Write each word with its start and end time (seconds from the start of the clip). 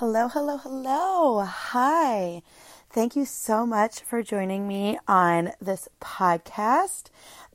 Hello, 0.00 0.28
hello, 0.28 0.56
hello. 0.56 1.42
Hi. 1.42 2.40
Thank 2.88 3.16
you 3.16 3.26
so 3.26 3.66
much 3.66 4.00
for 4.00 4.22
joining 4.22 4.66
me 4.66 4.98
on 5.06 5.52
this 5.60 5.90
podcast. 6.00 7.10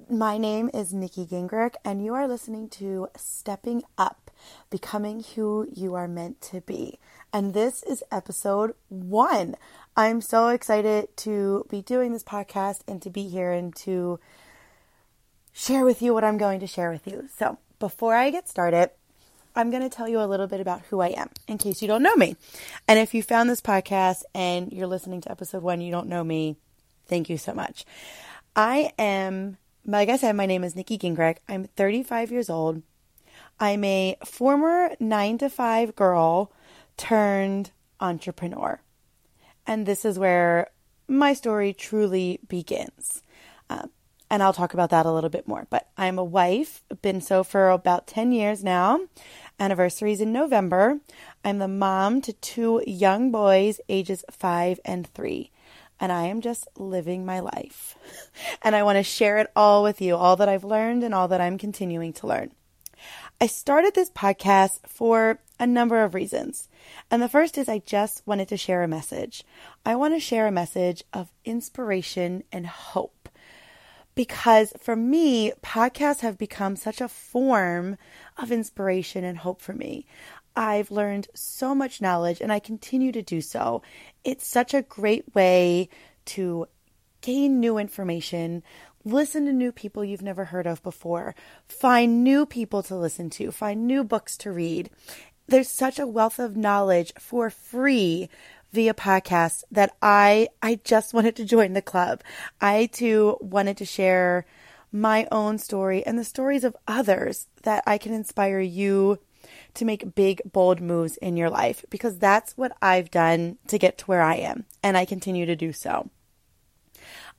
My 0.07 0.37
name 0.37 0.69
is 0.71 0.93
Nikki 0.93 1.25
Gingrich, 1.25 1.73
and 1.83 2.05
you 2.05 2.13
are 2.13 2.27
listening 2.27 2.69
to 2.69 3.07
Stepping 3.17 3.81
Up, 3.97 4.29
Becoming 4.69 5.25
Who 5.33 5.67
You 5.73 5.95
Are 5.95 6.07
Meant 6.07 6.39
to 6.41 6.61
Be. 6.61 6.99
And 7.33 7.55
this 7.55 7.81
is 7.81 8.03
episode 8.11 8.75
one. 8.89 9.55
I'm 9.97 10.21
so 10.21 10.49
excited 10.49 11.17
to 11.17 11.65
be 11.67 11.81
doing 11.81 12.13
this 12.13 12.23
podcast 12.23 12.81
and 12.87 13.01
to 13.01 13.09
be 13.09 13.27
here 13.27 13.53
and 13.53 13.75
to 13.77 14.19
share 15.51 15.83
with 15.83 15.99
you 15.99 16.13
what 16.13 16.23
I'm 16.23 16.37
going 16.37 16.59
to 16.59 16.67
share 16.67 16.91
with 16.91 17.07
you. 17.07 17.27
So, 17.35 17.57
before 17.79 18.13
I 18.13 18.29
get 18.29 18.47
started, 18.47 18.91
I'm 19.55 19.71
going 19.71 19.83
to 19.83 19.89
tell 19.89 20.07
you 20.07 20.19
a 20.19 20.27
little 20.27 20.47
bit 20.47 20.59
about 20.59 20.81
who 20.89 20.99
I 20.99 21.09
am 21.09 21.29
in 21.47 21.57
case 21.57 21.81
you 21.81 21.87
don't 21.87 22.03
know 22.03 22.15
me. 22.15 22.35
And 22.87 22.99
if 22.99 23.13
you 23.13 23.23
found 23.23 23.49
this 23.49 23.61
podcast 23.61 24.23
and 24.33 24.71
you're 24.73 24.87
listening 24.87 25.21
to 25.21 25.31
episode 25.31 25.63
one, 25.63 25.81
you 25.81 25.91
don't 25.91 26.09
know 26.09 26.23
me, 26.23 26.57
thank 27.07 27.29
you 27.29 27.37
so 27.37 27.53
much. 27.53 27.85
I 28.55 28.91
am, 28.99 29.57
like 29.85 30.09
I 30.09 30.17
said, 30.17 30.35
my 30.35 30.45
name 30.45 30.63
is 30.63 30.75
Nikki 30.75 30.97
Gingrich. 30.97 31.37
I'm 31.47 31.65
35 31.65 32.31
years 32.31 32.49
old. 32.49 32.81
I'm 33.59 33.83
a 33.83 34.17
former 34.25 34.95
nine 34.99 35.37
to 35.37 35.49
five 35.49 35.95
girl 35.95 36.51
turned 36.97 37.71
entrepreneur. 37.99 38.81
And 39.65 39.85
this 39.85 40.05
is 40.05 40.19
where 40.19 40.69
my 41.07 41.33
story 41.33 41.73
truly 41.73 42.39
begins. 42.47 43.21
Uh, 43.69 43.87
and 44.29 44.41
I'll 44.41 44.53
talk 44.53 44.73
about 44.73 44.89
that 44.89 45.05
a 45.05 45.11
little 45.11 45.29
bit 45.29 45.47
more. 45.47 45.67
But 45.69 45.87
I'm 45.97 46.17
a 46.17 46.23
wife, 46.23 46.83
been 47.01 47.21
so 47.21 47.43
for 47.43 47.69
about 47.69 48.07
10 48.07 48.31
years 48.31 48.63
now. 48.63 48.99
Anniversaries 49.59 50.21
in 50.21 50.31
November. 50.31 50.99
I'm 51.43 51.59
the 51.59 51.67
mom 51.67 52.21
to 52.21 52.33
two 52.33 52.83
young 52.85 53.31
boys, 53.31 53.79
ages 53.89 54.23
five 54.29 54.79
and 54.83 55.07
three. 55.07 55.51
And 55.99 56.11
I 56.11 56.25
am 56.25 56.41
just 56.41 56.67
living 56.75 57.25
my 57.25 57.39
life. 57.39 57.95
and 58.61 58.75
I 58.75 58.83
want 58.83 58.97
to 58.97 59.03
share 59.03 59.37
it 59.37 59.51
all 59.55 59.83
with 59.83 60.01
you, 60.01 60.15
all 60.15 60.35
that 60.35 60.49
I've 60.49 60.63
learned 60.63 61.03
and 61.03 61.13
all 61.13 61.27
that 61.29 61.41
I'm 61.41 61.57
continuing 61.57 62.13
to 62.13 62.27
learn. 62.27 62.51
I 63.39 63.47
started 63.47 63.93
this 63.93 64.09
podcast 64.09 64.79
for 64.87 65.39
a 65.59 65.67
number 65.67 66.03
of 66.03 66.13
reasons. 66.13 66.69
And 67.09 67.21
the 67.21 67.29
first 67.29 67.57
is 67.57 67.67
I 67.67 67.79
just 67.79 68.25
wanted 68.25 68.47
to 68.49 68.57
share 68.57 68.83
a 68.83 68.87
message. 68.87 69.43
I 69.85 69.95
want 69.95 70.13
to 70.13 70.19
share 70.19 70.47
a 70.47 70.51
message 70.51 71.03
of 71.13 71.31
inspiration 71.43 72.43
and 72.51 72.67
hope 72.67 73.14
because 74.15 74.73
for 74.79 74.95
me, 74.95 75.51
podcasts 75.61 76.21
have 76.21 76.37
become 76.37 76.75
such 76.75 77.01
a 77.01 77.07
form 77.09 77.97
of 78.37 78.51
inspiration 78.51 79.23
and 79.23 79.37
hope 79.37 79.61
for 79.61 79.73
me. 79.73 80.05
I've 80.55 80.89
learned 80.89 81.27
so 81.33 81.75
much 81.75 82.01
knowledge 82.01 82.39
and 82.39 82.51
I 82.51 82.59
continue 82.59 83.11
to 83.11 83.21
do 83.21 83.41
so. 83.41 83.81
It's 84.23 84.47
such 84.47 84.73
a 84.73 84.81
great 84.81 85.35
way 85.35 85.89
to 86.25 86.67
gain 87.21 87.59
new 87.59 87.77
information, 87.77 88.63
listen 89.03 89.45
to 89.45 89.53
new 89.53 89.71
people 89.71 90.05
you've 90.05 90.21
never 90.21 90.45
heard 90.45 90.67
of 90.67 90.81
before, 90.81 91.35
find 91.67 92.23
new 92.23 92.45
people 92.45 92.83
to 92.83 92.95
listen 92.95 93.29
to, 93.31 93.51
find 93.51 93.85
new 93.85 94.03
books 94.03 94.37
to 94.37 94.51
read. 94.51 94.89
There's 95.47 95.69
such 95.69 95.99
a 95.99 96.07
wealth 96.07 96.39
of 96.39 96.55
knowledge 96.55 97.13
for 97.19 97.49
free 97.49 98.29
via 98.71 98.93
podcast 98.93 99.63
that 99.71 99.95
I 100.01 100.49
I 100.61 100.79
just 100.83 101.13
wanted 101.13 101.35
to 101.37 101.45
join 101.45 101.73
the 101.73 101.81
club. 101.81 102.21
I 102.61 102.87
too 102.87 103.37
wanted 103.41 103.77
to 103.77 103.85
share 103.85 104.45
my 104.91 105.27
own 105.31 105.57
story 105.57 106.05
and 106.05 106.17
the 106.17 106.23
stories 106.23 106.63
of 106.63 106.75
others 106.87 107.47
that 107.63 107.83
I 107.85 107.97
can 107.97 108.13
inspire 108.13 108.61
you 108.61 109.19
to 109.75 109.85
make 109.85 110.15
big 110.15 110.41
bold 110.51 110.81
moves 110.81 111.17
in 111.17 111.37
your 111.37 111.49
life 111.49 111.85
because 111.89 112.17
that's 112.17 112.57
what 112.57 112.75
I've 112.81 113.11
done 113.11 113.57
to 113.67 113.77
get 113.77 113.97
to 113.99 114.05
where 114.05 114.21
I 114.21 114.35
am 114.35 114.65
and 114.81 114.97
I 114.97 115.05
continue 115.05 115.45
to 115.45 115.55
do 115.55 115.73
so. 115.73 116.09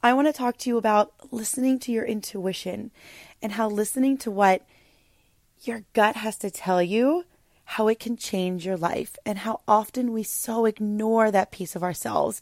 I 0.02 0.12
want 0.12 0.28
to 0.28 0.32
talk 0.32 0.58
to 0.58 0.70
you 0.70 0.76
about 0.76 1.14
listening 1.30 1.78
to 1.80 1.92
your 1.92 2.04
intuition 2.04 2.90
and 3.42 3.52
how 3.52 3.68
listening 3.68 4.18
to 4.18 4.30
what 4.30 4.66
your 5.62 5.82
gut 5.94 6.16
has 6.16 6.36
to 6.38 6.50
tell 6.50 6.82
you 6.82 7.24
how 7.70 7.88
it 7.88 7.98
can 7.98 8.16
change 8.16 8.64
your 8.64 8.76
life 8.76 9.16
and 9.26 9.38
how 9.38 9.60
often 9.66 10.12
we 10.12 10.22
so 10.22 10.64
ignore 10.66 11.30
that 11.30 11.50
piece 11.50 11.74
of 11.74 11.82
ourselves 11.82 12.40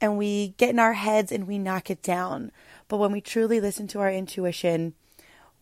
and 0.00 0.16
we 0.16 0.54
get 0.56 0.70
in 0.70 0.78
our 0.78 0.92
heads 0.92 1.32
and 1.32 1.46
we 1.46 1.58
knock 1.58 1.90
it 1.90 2.00
down. 2.00 2.52
But 2.86 2.98
when 2.98 3.12
we 3.12 3.20
truly 3.20 3.60
listen 3.60 3.88
to 3.88 4.00
our 4.00 4.10
intuition, 4.10 4.94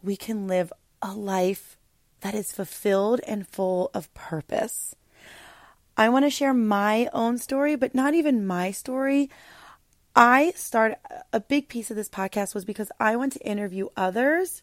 we 0.03 0.17
can 0.17 0.47
live 0.47 0.73
a 1.01 1.15
life 1.15 1.79
that 2.21 2.35
is 2.35 2.53
fulfilled 2.53 3.21
and 3.27 3.49
full 3.49 3.91
of 3.95 4.13
purpose. 4.13 4.95
I 5.97 6.11
want 6.11 6.27
to 6.27 6.31
share 6.31 6.55
my 6.55 7.09
own 7.13 7.39
story, 7.39 7.77
but 7.77 7.95
not 7.95 8.13
even 8.15 8.47
my 8.47 8.71
story. 8.71 9.31
I 10.15 10.53
start 10.57 10.99
a 11.33 11.41
big 11.41 11.69
piece 11.69 11.91
of 11.91 11.97
this 11.97 12.09
podcast 12.09 12.55
was 12.55 12.65
because 12.67 12.93
I 13.01 13.17
want 13.17 13.33
to 13.35 13.47
interview 13.47 13.89
others 13.97 14.63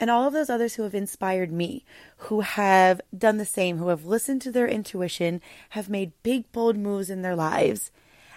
and 0.00 0.10
all 0.10 0.26
of 0.26 0.32
those 0.32 0.50
others 0.50 0.74
who 0.74 0.82
have 0.82 0.94
inspired 0.94 1.52
me, 1.52 1.84
who 2.16 2.40
have 2.40 3.00
done 3.16 3.36
the 3.36 3.44
same, 3.44 3.78
who 3.78 3.88
have 3.88 4.04
listened 4.04 4.42
to 4.42 4.50
their 4.50 4.66
intuition, 4.66 5.40
have 5.70 5.88
made 5.88 6.12
big, 6.22 6.50
bold 6.52 6.76
moves 6.76 7.10
in 7.10 7.22
their 7.22 7.36
lives, 7.36 7.90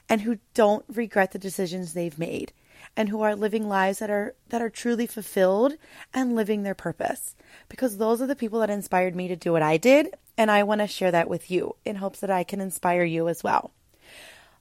and 0.08 0.22
who 0.22 0.40
don't 0.54 0.86
regret 0.88 1.32
the 1.32 1.40
decisions 1.40 1.94
they've 1.94 2.20
made, 2.20 2.54
and 2.96 3.10
who 3.10 3.22
are 3.22 3.36
living 3.36 3.68
lives 3.68 4.00
that 4.00 4.10
are 4.10 4.36
that 4.50 4.62
are 4.62 4.70
truly 4.70 5.08
fulfilled 5.08 5.74
and 6.14 6.36
living 6.36 6.64
their 6.64 6.76
purpose. 6.76 7.36
Because 7.70 7.98
those 7.98 8.22
are 8.22 8.28
the 8.28 8.36
people 8.36 8.60
that 8.60 8.70
inspired 8.70 9.16
me 9.16 9.28
to 9.28 9.36
do 9.36 9.52
what 9.52 9.62
I 9.62 9.78
did, 9.78 10.16
and 10.38 10.52
I 10.52 10.64
want 10.64 10.82
to 10.82 10.88
share 10.88 11.12
that 11.12 11.30
with 11.30 11.50
you 11.50 11.76
in 11.84 11.98
hopes 11.98 12.20
that 12.20 12.32
I 12.32 12.44
can 12.44 12.62
inspire 12.62 13.04
you 13.04 13.28
as 13.28 13.44
well. 13.44 13.72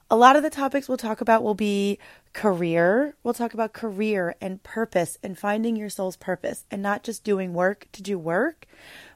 A 0.08 0.16
lot 0.16 0.36
of 0.36 0.44
the 0.44 0.50
topics 0.50 0.88
we'll 0.88 0.98
talk 0.98 1.20
about 1.20 1.42
will 1.42 1.56
be 1.56 1.98
career. 2.32 3.16
We'll 3.24 3.34
talk 3.34 3.54
about 3.54 3.72
career 3.72 4.36
and 4.40 4.62
purpose 4.62 5.18
and 5.20 5.36
finding 5.36 5.74
your 5.74 5.90
soul's 5.90 6.16
purpose 6.16 6.64
and 6.70 6.80
not 6.80 7.02
just 7.02 7.24
doing 7.24 7.52
work 7.54 7.88
to 7.90 8.02
do 8.02 8.16
work, 8.16 8.66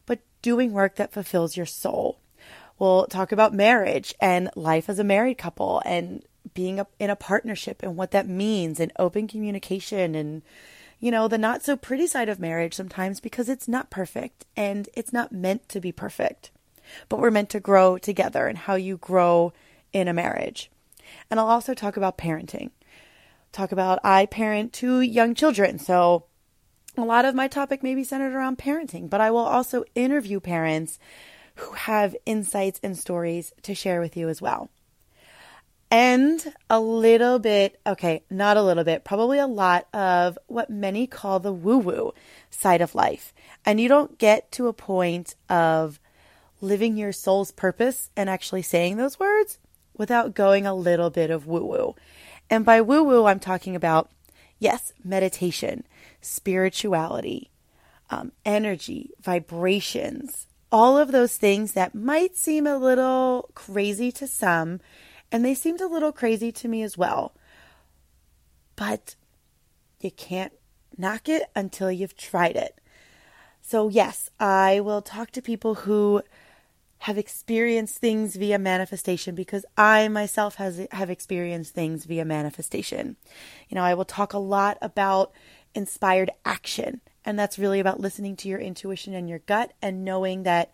but 0.05 0.19
doing 0.43 0.73
work 0.73 0.97
that 0.97 1.13
fulfills 1.13 1.57
your 1.57 1.67
soul. 1.67 2.19
We'll 2.77 3.07
talk 3.07 3.31
about 3.31 3.55
marriage 3.55 4.17
and 4.21 4.51
life 4.57 4.89
as 4.89 4.99
a 4.99 5.05
married 5.05 5.39
couple 5.39 5.81
and 5.85 6.25
being 6.55 6.81
in 6.99 7.11
a 7.11 7.15
partnership 7.15 7.85
and 7.85 7.97
what 7.97 8.11
that 8.11 8.27
means 8.27 8.81
and 8.81 8.91
open 8.99 9.29
communication 9.29 10.17
and 10.17 10.43
you 10.99 11.11
know 11.11 11.29
the 11.29 11.39
not 11.39 11.63
so 11.63 11.77
pretty 11.77 12.07
side 12.07 12.29
of 12.29 12.41
marriage 12.41 12.75
sometimes 12.75 13.21
because 13.21 13.49
it's 13.49 13.69
not 13.69 13.91
perfect 13.91 14.47
and 14.57 14.89
it's 14.95 15.13
not 15.13 15.31
meant 15.31 15.69
to 15.69 15.81
be 15.81 15.93
perfect 15.93 16.51
but 17.09 17.21
we're 17.21 17.31
meant 17.31 17.51
to 17.51 17.61
grow 17.61 17.99
together 17.99 18.47
and 18.49 18.59
how 18.59 18.75
you 18.75 18.97
grow 18.97 19.53
in 19.93 20.09
a 20.09 20.15
marriage 20.15 20.71
and 21.31 21.39
I'll 21.39 21.47
also 21.47 21.75
talk 21.75 21.97
about 21.97 22.19
parenting. 22.19 22.71
Talk 23.53 23.73
about 23.73 24.01
I 24.05 24.27
parent 24.27 24.73
two 24.73 25.01
young 25.01 25.35
children. 25.35 25.79
So 25.79 26.25
a 26.97 27.03
lot 27.03 27.25
of 27.25 27.35
my 27.35 27.49
topic 27.49 27.83
may 27.83 27.95
be 27.95 28.05
centered 28.05 28.35
around 28.35 28.59
parenting, 28.59 29.09
but 29.09 29.21
I 29.21 29.31
will 29.31 29.39
also 29.39 29.85
interview 29.95 30.41
parents 30.41 30.99
who 31.57 31.73
have 31.73 32.17
insights 32.27 32.81
and 32.83 32.97
stories 32.97 33.53
to 33.63 33.75
share 33.75 34.01
with 34.01 34.17
you 34.17 34.29
as 34.29 34.41
well. 34.41 34.71
And 35.93 36.55
a 36.69 36.79
little 36.79 37.41
bit, 37.41 37.81
okay, 37.85 38.23
not 38.31 38.57
a 38.57 38.63
little 38.63 38.85
bit, 38.85 39.03
probably 39.03 39.39
a 39.41 39.47
lot 39.49 39.89
of 39.93 40.39
what 40.47 40.71
many 40.71 41.09
call 41.09 41.41
the 41.41 41.53
woo 41.53 41.79
woo 41.79 42.13
side 42.49 42.81
of 42.81 42.95
life. 42.95 43.35
And 43.65 43.81
you 43.81 43.89
don't 43.89 44.17
get 44.17 44.53
to 44.53 44.69
a 44.69 44.73
point 44.73 45.35
of 45.49 45.99
living 46.61 46.97
your 46.97 47.13
soul's 47.13 47.51
purpose 47.51 48.11
and 48.17 48.31
actually 48.31 48.63
saying 48.63 48.97
those 48.97 49.19
words 49.19 49.59
without 50.01 50.33
going 50.35 50.65
a 50.65 50.73
little 50.73 51.11
bit 51.11 51.29
of 51.29 51.47
woo 51.47 51.63
woo. 51.63 51.95
And 52.49 52.65
by 52.65 52.81
woo 52.81 53.05
woo, 53.05 53.27
I'm 53.27 53.39
talking 53.39 53.77
about, 53.77 54.11
yes, 54.59 54.95
meditation, 55.05 55.85
spirituality, 56.23 57.51
um, 58.09 58.33
energy, 58.47 59.11
vibrations, 59.21 60.47
all 60.73 60.97
of 60.97 61.13
those 61.13 61.37
things 61.37 61.73
that 61.73 61.95
might 61.95 62.35
seem 62.35 62.67
a 62.67 62.79
little 62.79 63.51
crazy 63.55 64.11
to 64.13 64.27
some, 64.27 64.81
and 65.31 65.45
they 65.45 65.53
seemed 65.53 65.83
a 65.83 65.87
little 65.87 66.13
crazy 66.13 66.51
to 66.51 66.67
me 66.67 66.83
as 66.83 66.97
well. 66.97 67.35
But 68.77 69.17
you 70.01 70.11
can't 70.11 70.55
knock 70.97 71.29
it 71.29 71.43
until 71.55 71.93
you've 71.93 72.17
tried 72.17 72.57
it. 72.57 72.75
So, 73.61 73.91
yes, 73.91 74.31
I 74.41 74.81
will 74.81 75.03
talk 75.03 75.31
to 75.33 75.43
people 75.43 75.75
who 75.75 76.23
have 77.05 77.17
experienced 77.17 77.97
things 77.97 78.37
via 78.37 78.59
manifestation 78.59 79.35
because 79.35 79.65
I 79.77 80.09
myself 80.09 80.57
has 80.57 80.87
have 80.93 81.09
experienced 81.09 81.75
things 81.75 82.05
via 82.05 82.27
manifestation. 82.27 83.17
You 83.71 83.77
know, 83.77 83.83
I 83.83 83.95
will 83.95 84.05
talk 84.05 84.35
a 84.35 84.39
lot 84.39 84.77
about 84.83 85.33
inspired 85.75 86.31
action, 86.45 87.01
and 87.25 87.39
that's 87.39 87.59
really 87.59 87.81
about 87.81 88.01
listening 88.01 88.37
to 88.37 88.49
your 88.49 88.59
intuition 88.59 89.15
and 89.15 89.31
your 89.31 89.39
gut 89.39 89.73
and 89.81 90.05
knowing 90.05 90.43
that 90.43 90.73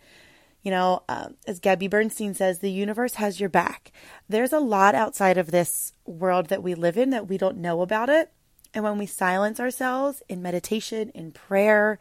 you 0.63 0.71
know, 0.71 1.03
uh, 1.07 1.29
as 1.45 1.61
Gabby 1.61 1.87
Bernstein 1.87 2.33
says, 2.33 2.59
the 2.59 2.69
universe 2.69 3.13
has 3.13 3.39
your 3.39 3.47
back. 3.47 3.93
There's 4.27 4.51
a 4.51 4.59
lot 4.59 4.95
outside 4.95 5.37
of 5.37 5.51
this 5.51 5.93
world 6.05 6.47
that 6.47 6.61
we 6.61 6.75
live 6.75 6.97
in 6.97 7.11
that 7.11 7.29
we 7.29 7.37
don't 7.37 7.57
know 7.57 7.81
about 7.81 8.09
it. 8.09 8.33
And 8.73 8.83
when 8.83 8.97
we 8.97 9.05
silence 9.05 9.61
ourselves 9.61 10.23
in 10.27 10.41
meditation, 10.41 11.09
in 11.15 11.31
prayer, 11.31 11.99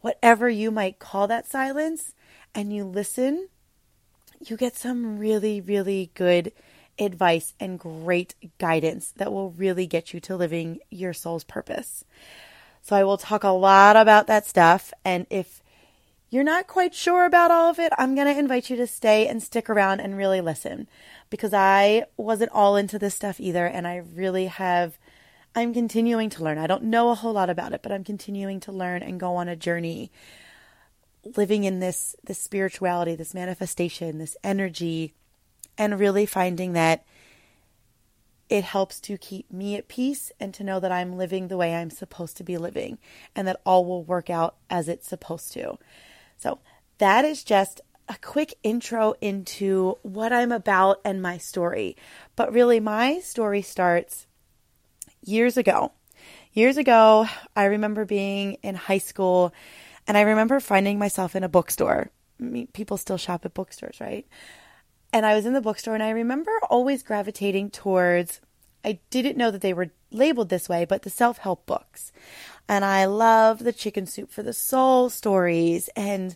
whatever 0.00 0.48
you 0.48 0.72
might 0.72 0.98
call 0.98 1.28
that 1.28 1.46
silence, 1.46 2.12
and 2.54 2.72
you 2.72 2.84
listen 2.84 3.48
you 4.50 4.56
get 4.56 4.76
some 4.76 5.18
really, 5.18 5.60
really 5.60 6.10
good 6.14 6.52
advice 6.98 7.54
and 7.60 7.78
great 7.78 8.34
guidance 8.58 9.12
that 9.16 9.32
will 9.32 9.50
really 9.52 9.86
get 9.86 10.12
you 10.12 10.20
to 10.20 10.36
living 10.36 10.78
your 10.90 11.12
soul's 11.12 11.44
purpose. 11.44 12.04
So 12.82 12.96
I 12.96 13.04
will 13.04 13.18
talk 13.18 13.44
a 13.44 13.48
lot 13.48 13.96
about 13.96 14.26
that 14.26 14.46
stuff. 14.46 14.92
And 15.04 15.26
if 15.30 15.62
you're 16.30 16.44
not 16.44 16.66
quite 16.66 16.94
sure 16.94 17.24
about 17.24 17.50
all 17.50 17.70
of 17.70 17.78
it, 17.78 17.92
I'm 17.98 18.14
going 18.14 18.26
to 18.26 18.38
invite 18.38 18.70
you 18.70 18.76
to 18.76 18.86
stay 18.86 19.28
and 19.28 19.42
stick 19.42 19.70
around 19.70 20.00
and 20.00 20.16
really 20.16 20.40
listen 20.40 20.88
because 21.30 21.54
I 21.54 22.06
wasn't 22.16 22.52
all 22.52 22.76
into 22.76 22.98
this 22.98 23.14
stuff 23.14 23.40
either. 23.40 23.66
And 23.66 23.86
I 23.86 24.02
really 24.14 24.46
have, 24.46 24.98
I'm 25.54 25.72
continuing 25.72 26.30
to 26.30 26.42
learn. 26.42 26.58
I 26.58 26.66
don't 26.66 26.84
know 26.84 27.10
a 27.10 27.14
whole 27.14 27.34
lot 27.34 27.50
about 27.50 27.72
it, 27.72 27.82
but 27.82 27.92
I'm 27.92 28.04
continuing 28.04 28.60
to 28.60 28.72
learn 28.72 29.02
and 29.02 29.20
go 29.20 29.36
on 29.36 29.48
a 29.48 29.56
journey 29.56 30.10
living 31.36 31.64
in 31.64 31.80
this, 31.80 32.16
this 32.24 32.38
spirituality, 32.38 33.14
this 33.14 33.34
manifestation, 33.34 34.18
this 34.18 34.36
energy, 34.42 35.14
and 35.78 35.98
really 35.98 36.26
finding 36.26 36.72
that 36.72 37.04
it 38.48 38.64
helps 38.64 39.00
to 39.00 39.16
keep 39.16 39.50
me 39.50 39.76
at 39.76 39.88
peace 39.88 40.30
and 40.38 40.52
to 40.52 40.64
know 40.64 40.78
that 40.78 40.92
I'm 40.92 41.16
living 41.16 41.48
the 41.48 41.56
way 41.56 41.74
I'm 41.74 41.90
supposed 41.90 42.36
to 42.36 42.44
be 42.44 42.58
living 42.58 42.98
and 43.34 43.48
that 43.48 43.60
all 43.64 43.84
will 43.86 44.04
work 44.04 44.28
out 44.28 44.56
as 44.68 44.88
it's 44.88 45.08
supposed 45.08 45.52
to. 45.54 45.78
So, 46.36 46.58
that 46.98 47.24
is 47.24 47.42
just 47.42 47.80
a 48.08 48.16
quick 48.20 48.54
intro 48.62 49.14
into 49.20 49.96
what 50.02 50.32
I'm 50.32 50.52
about 50.52 51.00
and 51.04 51.22
my 51.22 51.38
story. 51.38 51.96
But 52.36 52.52
really, 52.52 52.78
my 52.78 53.20
story 53.20 53.62
starts 53.62 54.26
years 55.24 55.56
ago. 55.56 55.92
Years 56.52 56.76
ago, 56.76 57.26
I 57.56 57.64
remember 57.64 58.04
being 58.04 58.58
in 58.62 58.74
high 58.74 58.98
school 58.98 59.54
and 60.06 60.16
I 60.16 60.22
remember 60.22 60.60
finding 60.60 60.98
myself 60.98 61.36
in 61.36 61.44
a 61.44 61.48
bookstore. 61.48 62.10
People 62.72 62.96
still 62.96 63.16
shop 63.16 63.44
at 63.44 63.54
bookstores, 63.54 64.00
right? 64.00 64.26
And 65.12 65.26
I 65.26 65.34
was 65.34 65.46
in 65.46 65.52
the 65.52 65.60
bookstore 65.60 65.94
and 65.94 66.02
I 66.02 66.10
remember 66.10 66.50
always 66.68 67.02
gravitating 67.02 67.70
towards, 67.70 68.40
I 68.84 68.98
didn't 69.10 69.36
know 69.36 69.50
that 69.50 69.60
they 69.60 69.74
were 69.74 69.90
labeled 70.10 70.48
this 70.48 70.68
way, 70.68 70.84
but 70.84 71.02
the 71.02 71.10
self 71.10 71.38
help 71.38 71.66
books. 71.66 72.12
And 72.68 72.84
I 72.84 73.04
love 73.04 73.60
the 73.60 73.72
chicken 73.72 74.06
soup 74.06 74.32
for 74.32 74.42
the 74.42 74.52
soul 74.52 75.10
stories. 75.10 75.88
And, 75.94 76.34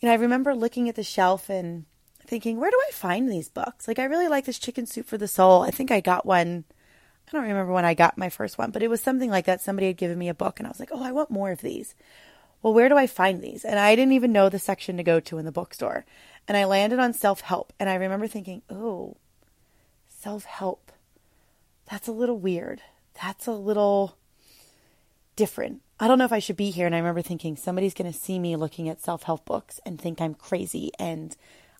you 0.00 0.08
know, 0.08 0.12
I 0.12 0.16
remember 0.16 0.54
looking 0.54 0.88
at 0.88 0.96
the 0.96 1.02
shelf 1.02 1.48
and 1.48 1.84
thinking, 2.26 2.58
where 2.58 2.70
do 2.70 2.80
I 2.88 2.92
find 2.92 3.30
these 3.30 3.48
books? 3.48 3.86
Like, 3.86 3.98
I 3.98 4.04
really 4.04 4.28
like 4.28 4.44
this 4.44 4.58
chicken 4.58 4.86
soup 4.86 5.06
for 5.06 5.18
the 5.18 5.28
soul. 5.28 5.62
I 5.62 5.70
think 5.70 5.90
I 5.90 6.00
got 6.00 6.26
one. 6.26 6.64
I 7.28 7.30
don't 7.30 7.42
remember 7.42 7.72
when 7.72 7.84
I 7.84 7.94
got 7.94 8.18
my 8.18 8.28
first 8.28 8.58
one, 8.58 8.70
but 8.70 8.82
it 8.82 8.90
was 8.90 9.00
something 9.00 9.30
like 9.30 9.46
that. 9.46 9.60
Somebody 9.60 9.86
had 9.86 9.96
given 9.96 10.18
me 10.18 10.28
a 10.28 10.34
book 10.34 10.58
and 10.58 10.66
I 10.66 10.70
was 10.70 10.80
like, 10.80 10.90
oh, 10.92 11.02
I 11.02 11.12
want 11.12 11.30
more 11.30 11.50
of 11.50 11.60
these. 11.60 11.94
Well, 12.64 12.72
where 12.72 12.88
do 12.88 12.96
I 12.96 13.06
find 13.06 13.42
these? 13.42 13.62
And 13.62 13.78
I 13.78 13.94
didn't 13.94 14.14
even 14.14 14.32
know 14.32 14.48
the 14.48 14.58
section 14.58 14.96
to 14.96 15.02
go 15.02 15.20
to 15.20 15.36
in 15.36 15.44
the 15.44 15.52
bookstore 15.52 16.06
and 16.48 16.56
I 16.56 16.64
landed 16.64 16.98
on 16.98 17.12
self 17.12 17.42
help. 17.42 17.74
And 17.78 17.90
I 17.90 17.94
remember 17.96 18.26
thinking, 18.26 18.62
oh, 18.70 19.18
self 20.08 20.44
help. 20.46 20.90
That's 21.90 22.08
a 22.08 22.12
little 22.12 22.38
weird. 22.38 22.80
That's 23.22 23.46
a 23.46 23.52
little 23.52 24.16
different. 25.36 25.82
I 26.00 26.08
don't 26.08 26.18
know 26.18 26.24
if 26.24 26.32
I 26.32 26.38
should 26.38 26.56
be 26.56 26.70
here. 26.70 26.86
And 26.86 26.94
I 26.94 26.98
remember 27.00 27.20
thinking, 27.20 27.54
somebody's 27.54 27.92
going 27.92 28.10
to 28.10 28.18
see 28.18 28.38
me 28.38 28.56
looking 28.56 28.88
at 28.88 29.02
self 29.02 29.24
help 29.24 29.44
books 29.44 29.78
and 29.84 30.00
think 30.00 30.22
I'm 30.22 30.32
crazy 30.32 30.90
and 30.98 31.36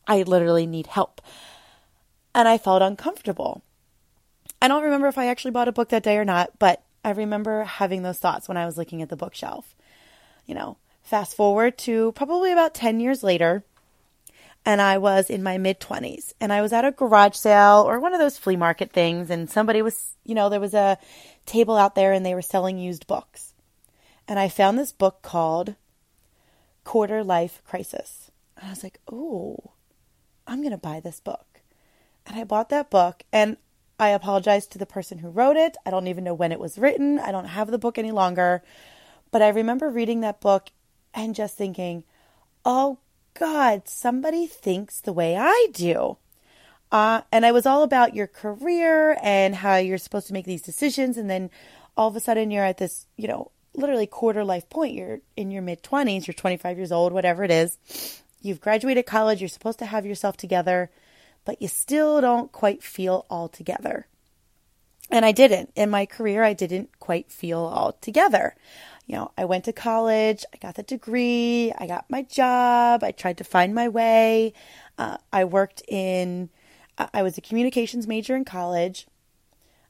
I 0.06 0.20
literally 0.20 0.66
need 0.66 0.88
help. 0.88 1.22
And 2.34 2.46
I 2.46 2.58
felt 2.58 2.82
uncomfortable. 2.82 3.62
I 4.60 4.68
don't 4.68 4.82
remember 4.82 5.08
if 5.08 5.16
I 5.16 5.28
actually 5.28 5.52
bought 5.52 5.68
a 5.68 5.72
book 5.72 5.88
that 5.88 6.02
day 6.02 6.18
or 6.18 6.26
not, 6.26 6.58
but 6.58 6.82
I 7.02 7.12
remember 7.12 7.64
having 7.64 8.02
those 8.02 8.18
thoughts 8.18 8.48
when 8.48 8.58
I 8.58 8.66
was 8.66 8.76
looking 8.76 9.00
at 9.00 9.08
the 9.08 9.16
bookshelf. 9.16 9.74
You 10.46 10.54
know, 10.54 10.76
fast 11.02 11.36
forward 11.36 11.78
to 11.78 12.12
probably 12.12 12.52
about 12.52 12.74
10 12.74 13.00
years 13.00 13.22
later, 13.22 13.64
and 14.66 14.80
I 14.80 14.98
was 14.98 15.28
in 15.28 15.42
my 15.42 15.58
mid 15.58 15.80
20s 15.80 16.32
and 16.40 16.52
I 16.52 16.62
was 16.62 16.72
at 16.72 16.84
a 16.84 16.90
garage 16.90 17.36
sale 17.36 17.84
or 17.86 18.00
one 18.00 18.14
of 18.14 18.20
those 18.20 18.38
flea 18.38 18.56
market 18.56 18.92
things 18.92 19.30
and 19.30 19.50
somebody 19.50 19.82
was, 19.82 20.16
you 20.24 20.34
know, 20.34 20.48
there 20.48 20.60
was 20.60 20.74
a 20.74 20.98
table 21.46 21.76
out 21.76 21.94
there 21.94 22.12
and 22.12 22.24
they 22.24 22.34
were 22.34 22.42
selling 22.42 22.78
used 22.78 23.06
books. 23.06 23.52
And 24.26 24.38
I 24.38 24.48
found 24.48 24.78
this 24.78 24.92
book 24.92 25.20
called 25.20 25.74
Quarter 26.84 27.22
Life 27.22 27.62
Crisis. 27.66 28.30
And 28.56 28.66
I 28.66 28.70
was 28.70 28.82
like, 28.82 29.00
"Oh, 29.10 29.72
I'm 30.46 30.60
going 30.60 30.70
to 30.70 30.78
buy 30.78 31.00
this 31.00 31.20
book." 31.20 31.60
And 32.26 32.38
I 32.38 32.44
bought 32.44 32.70
that 32.70 32.88
book 32.88 33.22
and 33.32 33.58
I 33.98 34.08
apologized 34.08 34.72
to 34.72 34.78
the 34.78 34.86
person 34.86 35.18
who 35.18 35.28
wrote 35.28 35.56
it. 35.56 35.76
I 35.84 35.90
don't 35.90 36.06
even 36.06 36.24
know 36.24 36.34
when 36.34 36.52
it 36.52 36.60
was 36.60 36.78
written. 36.78 37.18
I 37.18 37.32
don't 37.32 37.46
have 37.46 37.70
the 37.70 37.78
book 37.78 37.98
any 37.98 38.12
longer. 38.12 38.62
But 39.34 39.42
I 39.42 39.48
remember 39.48 39.90
reading 39.90 40.20
that 40.20 40.40
book 40.40 40.70
and 41.12 41.34
just 41.34 41.56
thinking, 41.56 42.04
"Oh 42.64 42.98
God, 43.34 43.88
somebody 43.88 44.46
thinks 44.46 45.00
the 45.00 45.12
way 45.12 45.36
I 45.36 45.66
do. 45.72 46.18
Uh, 46.92 47.22
and 47.32 47.44
I 47.44 47.50
was 47.50 47.66
all 47.66 47.82
about 47.82 48.14
your 48.14 48.28
career 48.28 49.18
and 49.20 49.56
how 49.56 49.74
you're 49.74 49.98
supposed 49.98 50.28
to 50.28 50.32
make 50.34 50.46
these 50.46 50.62
decisions. 50.62 51.16
And 51.16 51.28
then 51.28 51.50
all 51.96 52.06
of 52.06 52.14
a 52.14 52.20
sudden 52.20 52.52
you're 52.52 52.64
at 52.64 52.78
this, 52.78 53.06
you 53.16 53.26
know, 53.26 53.50
literally 53.74 54.06
quarter 54.06 54.44
life 54.44 54.70
point. 54.70 54.94
You're 54.94 55.18
in 55.36 55.50
your 55.50 55.62
mid 55.62 55.82
20s, 55.82 56.28
you're 56.28 56.34
25 56.34 56.76
years 56.78 56.92
old, 56.92 57.12
whatever 57.12 57.42
it 57.42 57.50
is. 57.50 58.22
You've 58.40 58.60
graduated 58.60 59.04
college, 59.04 59.40
you're 59.40 59.48
supposed 59.48 59.80
to 59.80 59.86
have 59.86 60.06
yourself 60.06 60.36
together, 60.36 60.92
but 61.44 61.60
you 61.60 61.66
still 61.66 62.20
don't 62.20 62.52
quite 62.52 62.84
feel 62.84 63.26
all 63.28 63.48
together. 63.48 64.06
And 65.10 65.24
I 65.24 65.32
didn't. 65.32 65.72
In 65.74 65.90
my 65.90 66.06
career, 66.06 66.44
I 66.44 66.52
didn't 66.52 67.00
quite 67.00 67.32
feel 67.32 67.58
all 67.58 67.94
together 67.94 68.54
you 69.06 69.16
know, 69.16 69.30
I 69.36 69.44
went 69.44 69.64
to 69.64 69.72
college, 69.72 70.44
I 70.54 70.56
got 70.58 70.76
the 70.76 70.82
degree, 70.82 71.72
I 71.76 71.86
got 71.86 72.08
my 72.08 72.22
job, 72.22 73.04
I 73.04 73.10
tried 73.10 73.38
to 73.38 73.44
find 73.44 73.74
my 73.74 73.88
way. 73.88 74.54
Uh, 74.96 75.18
I 75.32 75.44
worked 75.44 75.82
in, 75.88 76.48
uh, 76.96 77.08
I 77.12 77.22
was 77.22 77.36
a 77.36 77.42
communications 77.42 78.06
major 78.06 78.34
in 78.34 78.44
college. 78.44 79.06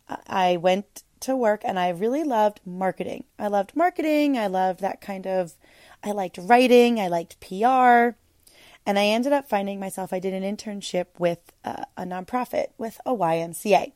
Uh, 0.08 0.16
I 0.26 0.56
went 0.56 1.04
to 1.20 1.36
work 1.36 1.62
and 1.64 1.78
I 1.78 1.90
really 1.90 2.24
loved 2.24 2.60
marketing. 2.66 3.24
I 3.38 3.46
loved 3.46 3.76
marketing, 3.76 4.36
I 4.36 4.48
loved 4.48 4.80
that 4.80 5.00
kind 5.00 5.26
of, 5.26 5.54
I 6.02 6.10
liked 6.10 6.38
writing, 6.38 6.98
I 6.98 7.08
liked 7.08 7.40
PR. 7.40 8.16
And 8.86 8.98
I 8.98 9.06
ended 9.06 9.32
up 9.32 9.48
finding 9.48 9.80
myself, 9.80 10.12
I 10.12 10.18
did 10.18 10.34
an 10.34 10.42
internship 10.42 11.06
with 11.18 11.52
uh, 11.64 11.84
a 11.96 12.02
nonprofit, 12.02 12.68
with 12.76 13.00
a 13.06 13.12
YMCA. 13.12 13.92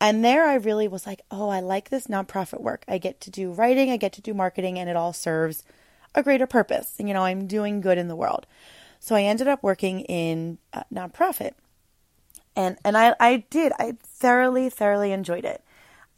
And 0.00 0.24
there 0.24 0.46
I 0.46 0.54
really 0.54 0.88
was 0.88 1.06
like, 1.06 1.22
oh, 1.30 1.48
I 1.48 1.60
like 1.60 1.88
this 1.88 2.06
nonprofit 2.06 2.60
work. 2.60 2.84
I 2.86 2.98
get 2.98 3.20
to 3.22 3.30
do 3.30 3.52
writing, 3.52 3.90
I 3.90 3.96
get 3.96 4.12
to 4.14 4.20
do 4.20 4.34
marketing, 4.34 4.78
and 4.78 4.90
it 4.90 4.96
all 4.96 5.12
serves 5.12 5.64
a 6.14 6.22
greater 6.22 6.46
purpose. 6.46 6.94
And, 6.98 7.08
you 7.08 7.14
know, 7.14 7.24
I'm 7.24 7.46
doing 7.46 7.80
good 7.80 7.98
in 7.98 8.08
the 8.08 8.16
world. 8.16 8.46
So 9.00 9.14
I 9.14 9.22
ended 9.22 9.48
up 9.48 9.62
working 9.62 10.00
in 10.00 10.58
a 10.72 10.84
nonprofit. 10.92 11.52
And, 12.54 12.78
and 12.84 12.96
I, 12.96 13.14
I 13.20 13.44
did, 13.50 13.72
I 13.78 13.96
thoroughly, 14.02 14.70
thoroughly 14.70 15.12
enjoyed 15.12 15.44
it. 15.44 15.62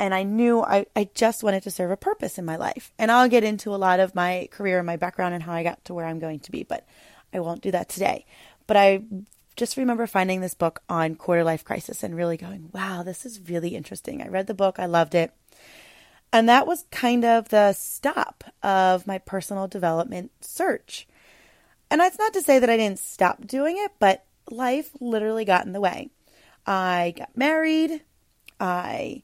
And 0.01 0.15
I 0.15 0.23
knew 0.23 0.63
I, 0.63 0.87
I 0.95 1.09
just 1.15 1.43
wanted 1.43 1.65
to 1.65 1.73
serve 1.73 1.91
a 1.91 1.97
purpose 1.97 2.39
in 2.39 2.45
my 2.45 2.55
life. 2.55 2.93
And 2.99 3.11
I'll 3.11 3.29
get 3.29 3.43
into 3.43 3.75
a 3.75 3.77
lot 3.77 3.99
of 3.99 4.15
my 4.15 4.49
career 4.53 4.79
and 4.79 4.87
my 4.87 4.97
background 4.97 5.35
and 5.35 5.43
how 5.43 5.53
I 5.53 5.65
got 5.65 5.85
to 5.87 5.95
where 5.95 6.07
I'm 6.07 6.21
going 6.21 6.39
to 6.41 6.53
be, 6.53 6.63
but 6.63 6.87
I 7.35 7.41
won't 7.41 7.63
do 7.63 7.73
that 7.73 7.89
today. 7.89 8.25
But 8.69 8.77
I 8.77 9.03
just 9.59 9.77
remember 9.77 10.07
finding 10.07 10.41
this 10.41 10.55
book 10.55 10.83
on 10.89 11.17
quarter 11.17 11.45
life 11.45 11.65
crisis 11.65 12.03
and 12.03 12.17
really 12.17 12.37
going, 12.37 12.71
wow, 12.73 13.03
this 13.03 13.27
is 13.27 13.51
really 13.51 13.75
interesting. 13.75 14.23
I 14.23 14.29
read 14.29 14.47
the 14.47 14.55
book, 14.55 14.79
I 14.79 14.87
loved 14.87 15.15
it. 15.15 15.33
And 16.33 16.49
that 16.49 16.67
was 16.67 16.85
kind 16.91 17.25
of 17.25 17.49
the 17.49 17.73
stop 17.73 18.45
of 18.63 19.07
my 19.07 19.19
personal 19.19 19.67
development 19.67 20.31
search. 20.41 21.09
And 21.91 22.01
that's 22.01 22.19
not 22.19 22.33
to 22.35 22.43
say 22.43 22.59
that 22.59 22.71
I 22.71 22.77
didn't 22.77 23.01
stop 23.01 23.47
doing 23.47 23.77
it, 23.79 23.93
but 23.99 24.25
life 24.51 24.91
literally 25.01 25.45
got 25.45 25.67
in 25.67 25.73
the 25.73 25.81
way. 25.81 26.11
I 26.67 27.15
got 27.17 27.37
married. 27.37 28.03
I, 28.61 29.23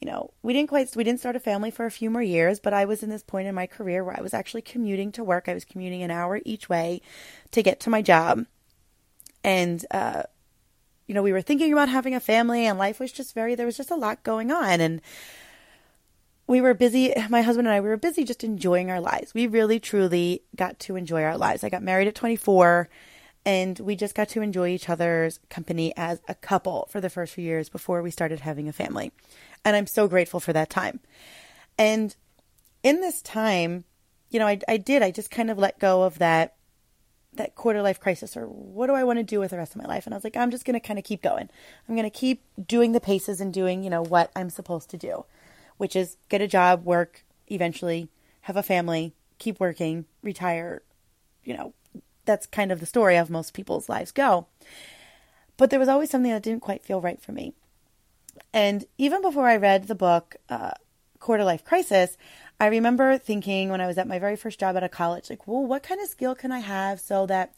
you 0.00 0.10
know, 0.10 0.32
we 0.42 0.54
didn't 0.54 0.70
quite, 0.70 0.96
we 0.96 1.04
didn't 1.04 1.20
start 1.20 1.36
a 1.36 1.40
family 1.40 1.70
for 1.70 1.86
a 1.86 1.90
few 1.90 2.10
more 2.10 2.22
years, 2.22 2.58
but 2.58 2.72
I 2.72 2.84
was 2.84 3.02
in 3.02 3.10
this 3.10 3.22
point 3.22 3.46
in 3.46 3.54
my 3.54 3.66
career 3.66 4.02
where 4.02 4.18
I 4.18 4.22
was 4.22 4.34
actually 4.34 4.62
commuting 4.62 5.12
to 5.12 5.24
work. 5.24 5.48
I 5.48 5.54
was 5.54 5.64
commuting 5.64 6.02
an 6.02 6.10
hour 6.10 6.40
each 6.44 6.68
way 6.68 7.02
to 7.52 7.62
get 7.62 7.78
to 7.80 7.90
my 7.90 8.02
job 8.02 8.46
and 9.44 9.84
uh, 9.90 10.22
you 11.06 11.14
know 11.14 11.22
we 11.22 11.32
were 11.32 11.42
thinking 11.42 11.72
about 11.72 11.88
having 11.88 12.14
a 12.14 12.20
family 12.20 12.66
and 12.66 12.78
life 12.78 13.00
was 13.00 13.12
just 13.12 13.34
very 13.34 13.54
there 13.54 13.66
was 13.66 13.76
just 13.76 13.90
a 13.90 13.96
lot 13.96 14.22
going 14.22 14.50
on. 14.50 14.80
And 14.80 15.00
we 16.46 16.60
were 16.60 16.74
busy 16.74 17.12
my 17.28 17.42
husband 17.42 17.68
and 17.68 17.74
i 17.74 17.80
we 17.80 17.88
were 17.88 17.96
busy 17.96 18.24
just 18.24 18.44
enjoying 18.44 18.90
our 18.90 19.00
lives. 19.00 19.34
We 19.34 19.46
really 19.46 19.80
truly 19.80 20.42
got 20.56 20.78
to 20.80 20.96
enjoy 20.96 21.22
our 21.22 21.38
lives. 21.38 21.64
I 21.64 21.68
got 21.68 21.82
married 21.82 22.08
at 22.08 22.14
24 22.14 22.88
and 23.44 23.78
we 23.78 23.96
just 23.96 24.14
got 24.14 24.28
to 24.30 24.42
enjoy 24.42 24.68
each 24.68 24.88
other's 24.88 25.40
company 25.48 25.94
as 25.96 26.20
a 26.28 26.34
couple 26.34 26.88
for 26.90 27.00
the 27.00 27.10
first 27.10 27.34
few 27.34 27.44
years 27.44 27.68
before 27.68 28.02
we 28.02 28.10
started 28.10 28.40
having 28.40 28.68
a 28.68 28.72
family. 28.72 29.12
And 29.64 29.76
i'm 29.76 29.86
so 29.86 30.08
grateful 30.08 30.40
for 30.40 30.52
that 30.52 30.70
time. 30.70 31.00
And 31.78 32.14
in 32.82 33.00
this 33.00 33.22
time 33.22 33.84
you 34.30 34.38
know 34.38 34.46
i, 34.46 34.58
I 34.68 34.76
did 34.76 35.02
i 35.02 35.10
just 35.10 35.30
kind 35.30 35.50
of 35.50 35.58
let 35.58 35.78
go 35.78 36.02
of 36.02 36.18
that 36.18 36.54
that 37.38 37.54
quarter 37.54 37.82
life 37.82 37.98
crisis 37.98 38.36
or 38.36 38.46
what 38.46 38.86
do 38.86 38.94
I 38.94 39.04
want 39.04 39.18
to 39.18 39.24
do 39.24 39.40
with 39.40 39.50
the 39.50 39.56
rest 39.56 39.74
of 39.74 39.82
my 39.82 39.88
life? 39.88 40.06
And 40.06 40.14
I 40.14 40.16
was 40.16 40.24
like, 40.24 40.36
I'm 40.36 40.50
just 40.50 40.64
going 40.64 40.78
to 40.78 40.86
kind 40.86 40.98
of 40.98 41.04
keep 41.04 41.22
going. 41.22 41.48
I'm 41.88 41.96
going 41.96 42.08
to 42.08 42.16
keep 42.16 42.42
doing 42.66 42.92
the 42.92 43.00
paces 43.00 43.40
and 43.40 43.52
doing, 43.52 43.82
you 43.82 43.90
know, 43.90 44.02
what 44.02 44.30
I'm 44.36 44.50
supposed 44.50 44.90
to 44.90 44.96
do, 44.96 45.24
which 45.78 45.96
is 45.96 46.16
get 46.28 46.42
a 46.42 46.46
job, 46.46 46.84
work, 46.84 47.24
eventually 47.48 48.08
have 48.42 48.56
a 48.56 48.62
family, 48.62 49.14
keep 49.38 49.58
working, 49.58 50.04
retire, 50.22 50.82
you 51.44 51.56
know, 51.56 51.72
that's 52.24 52.46
kind 52.46 52.70
of 52.70 52.80
the 52.80 52.86
story 52.86 53.16
of 53.16 53.30
most 53.30 53.54
people's 53.54 53.88
lives 53.88 54.12
go. 54.12 54.46
But 55.56 55.70
there 55.70 55.80
was 55.80 55.88
always 55.88 56.10
something 56.10 56.30
that 56.30 56.42
didn't 56.42 56.62
quite 56.62 56.84
feel 56.84 57.00
right 57.00 57.20
for 57.20 57.32
me. 57.32 57.54
And 58.52 58.84
even 58.98 59.22
before 59.22 59.48
I 59.48 59.56
read 59.56 59.88
the 59.88 59.94
book, 59.94 60.36
uh, 60.48 60.72
Quarter 61.18 61.44
Life 61.44 61.64
Crisis, 61.64 62.16
I 62.60 62.66
remember 62.66 63.18
thinking 63.18 63.70
when 63.70 63.80
I 63.80 63.86
was 63.86 63.98
at 63.98 64.08
my 64.08 64.18
very 64.18 64.36
first 64.36 64.58
job 64.58 64.76
at 64.76 64.82
a 64.82 64.88
college, 64.88 65.30
like, 65.30 65.46
well, 65.46 65.64
what 65.64 65.82
kind 65.82 66.00
of 66.00 66.08
skill 66.08 66.34
can 66.34 66.50
I 66.50 66.58
have 66.58 67.00
so 67.00 67.24
that 67.26 67.54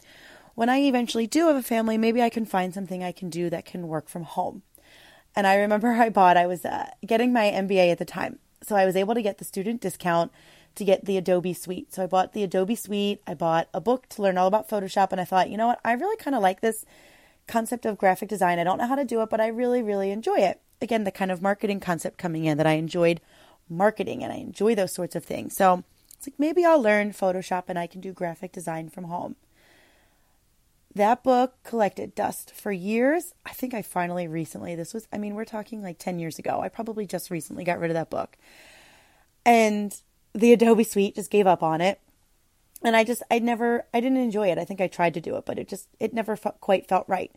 when 0.53 0.69
I 0.69 0.79
eventually 0.81 1.25
do 1.25 1.47
have 1.47 1.55
a 1.55 1.63
family, 1.63 1.97
maybe 1.97 2.21
I 2.21 2.29
can 2.29 2.45
find 2.45 2.73
something 2.73 3.03
I 3.03 3.11
can 3.11 3.29
do 3.29 3.49
that 3.49 3.65
can 3.65 3.87
work 3.87 4.09
from 4.09 4.23
home. 4.23 4.61
And 5.35 5.47
I 5.47 5.55
remember 5.55 5.87
I 5.93 6.09
bought, 6.09 6.37
I 6.37 6.45
was 6.45 6.65
uh, 6.65 6.91
getting 7.05 7.33
my 7.33 7.45
MBA 7.45 7.91
at 7.91 7.97
the 7.97 8.05
time. 8.05 8.39
So 8.61 8.75
I 8.75 8.85
was 8.85 8.95
able 8.95 9.15
to 9.15 9.23
get 9.23 9.39
the 9.39 9.45
student 9.45 9.81
discount 9.81 10.31
to 10.75 10.85
get 10.85 11.05
the 11.05 11.17
Adobe 11.17 11.53
Suite. 11.53 11.93
So 11.93 12.03
I 12.03 12.07
bought 12.07 12.33
the 12.33 12.43
Adobe 12.43 12.75
Suite. 12.75 13.21
I 13.25 13.33
bought 13.33 13.67
a 13.73 13.81
book 13.81 14.07
to 14.09 14.21
learn 14.21 14.37
all 14.37 14.47
about 14.47 14.69
Photoshop. 14.69 15.11
And 15.11 15.19
I 15.19 15.25
thought, 15.25 15.49
you 15.49 15.57
know 15.57 15.67
what? 15.67 15.81
I 15.83 15.93
really 15.93 16.17
kind 16.17 16.35
of 16.35 16.43
like 16.43 16.61
this 16.61 16.85
concept 17.47 17.85
of 17.87 17.97
graphic 17.97 18.29
design. 18.29 18.59
I 18.59 18.63
don't 18.63 18.77
know 18.77 18.87
how 18.87 18.95
to 18.95 19.03
do 19.03 19.21
it, 19.21 19.29
but 19.29 19.41
I 19.41 19.47
really, 19.47 19.81
really 19.81 20.11
enjoy 20.11 20.37
it. 20.37 20.61
Again, 20.79 21.03
the 21.03 21.11
kind 21.11 21.31
of 21.31 21.41
marketing 21.41 21.79
concept 21.79 22.17
coming 22.17 22.45
in 22.45 22.57
that 22.57 22.67
I 22.67 22.73
enjoyed 22.73 23.19
marketing 23.71 24.23
and 24.23 24.31
I 24.31 24.37
enjoy 24.37 24.75
those 24.75 24.93
sorts 24.93 25.15
of 25.15 25.23
things. 25.23 25.55
So 25.55 25.83
it's 26.17 26.27
like 26.27 26.37
maybe 26.37 26.63
I'll 26.65 26.81
learn 26.81 27.11
Photoshop 27.11 27.63
and 27.67 27.79
I 27.79 27.87
can 27.87 28.01
do 28.01 28.13
graphic 28.13 28.51
design 28.51 28.89
from 28.89 29.05
home. 29.05 29.35
That 30.93 31.23
book 31.23 31.55
collected 31.63 32.13
dust 32.13 32.51
for 32.51 32.71
years. 32.71 33.33
I 33.45 33.51
think 33.51 33.73
I 33.73 33.81
finally 33.81 34.27
recently, 34.27 34.75
this 34.75 34.93
was, 34.93 35.07
I 35.11 35.17
mean, 35.17 35.35
we're 35.35 35.45
talking 35.45 35.81
like 35.81 35.97
10 35.97 36.19
years 36.19 36.37
ago. 36.37 36.59
I 36.61 36.67
probably 36.67 37.07
just 37.07 37.31
recently 37.31 37.63
got 37.63 37.79
rid 37.79 37.91
of 37.91 37.95
that 37.95 38.09
book. 38.09 38.35
And 39.45 39.95
the 40.33 40.53
Adobe 40.53 40.83
Suite 40.83 41.15
just 41.15 41.31
gave 41.31 41.47
up 41.47 41.63
on 41.63 41.81
it. 41.81 41.99
And 42.83 42.95
I 42.95 43.03
just, 43.03 43.23
I 43.31 43.39
never, 43.39 43.85
I 43.93 43.99
didn't 43.99 44.17
enjoy 44.17 44.49
it. 44.49 44.57
I 44.57 44.65
think 44.65 44.81
I 44.81 44.87
tried 44.87 45.13
to 45.13 45.21
do 45.21 45.37
it, 45.37 45.45
but 45.45 45.57
it 45.57 45.69
just, 45.69 45.87
it 45.99 46.13
never 46.13 46.35
felt, 46.35 46.59
quite 46.59 46.87
felt 46.87 47.07
right. 47.07 47.31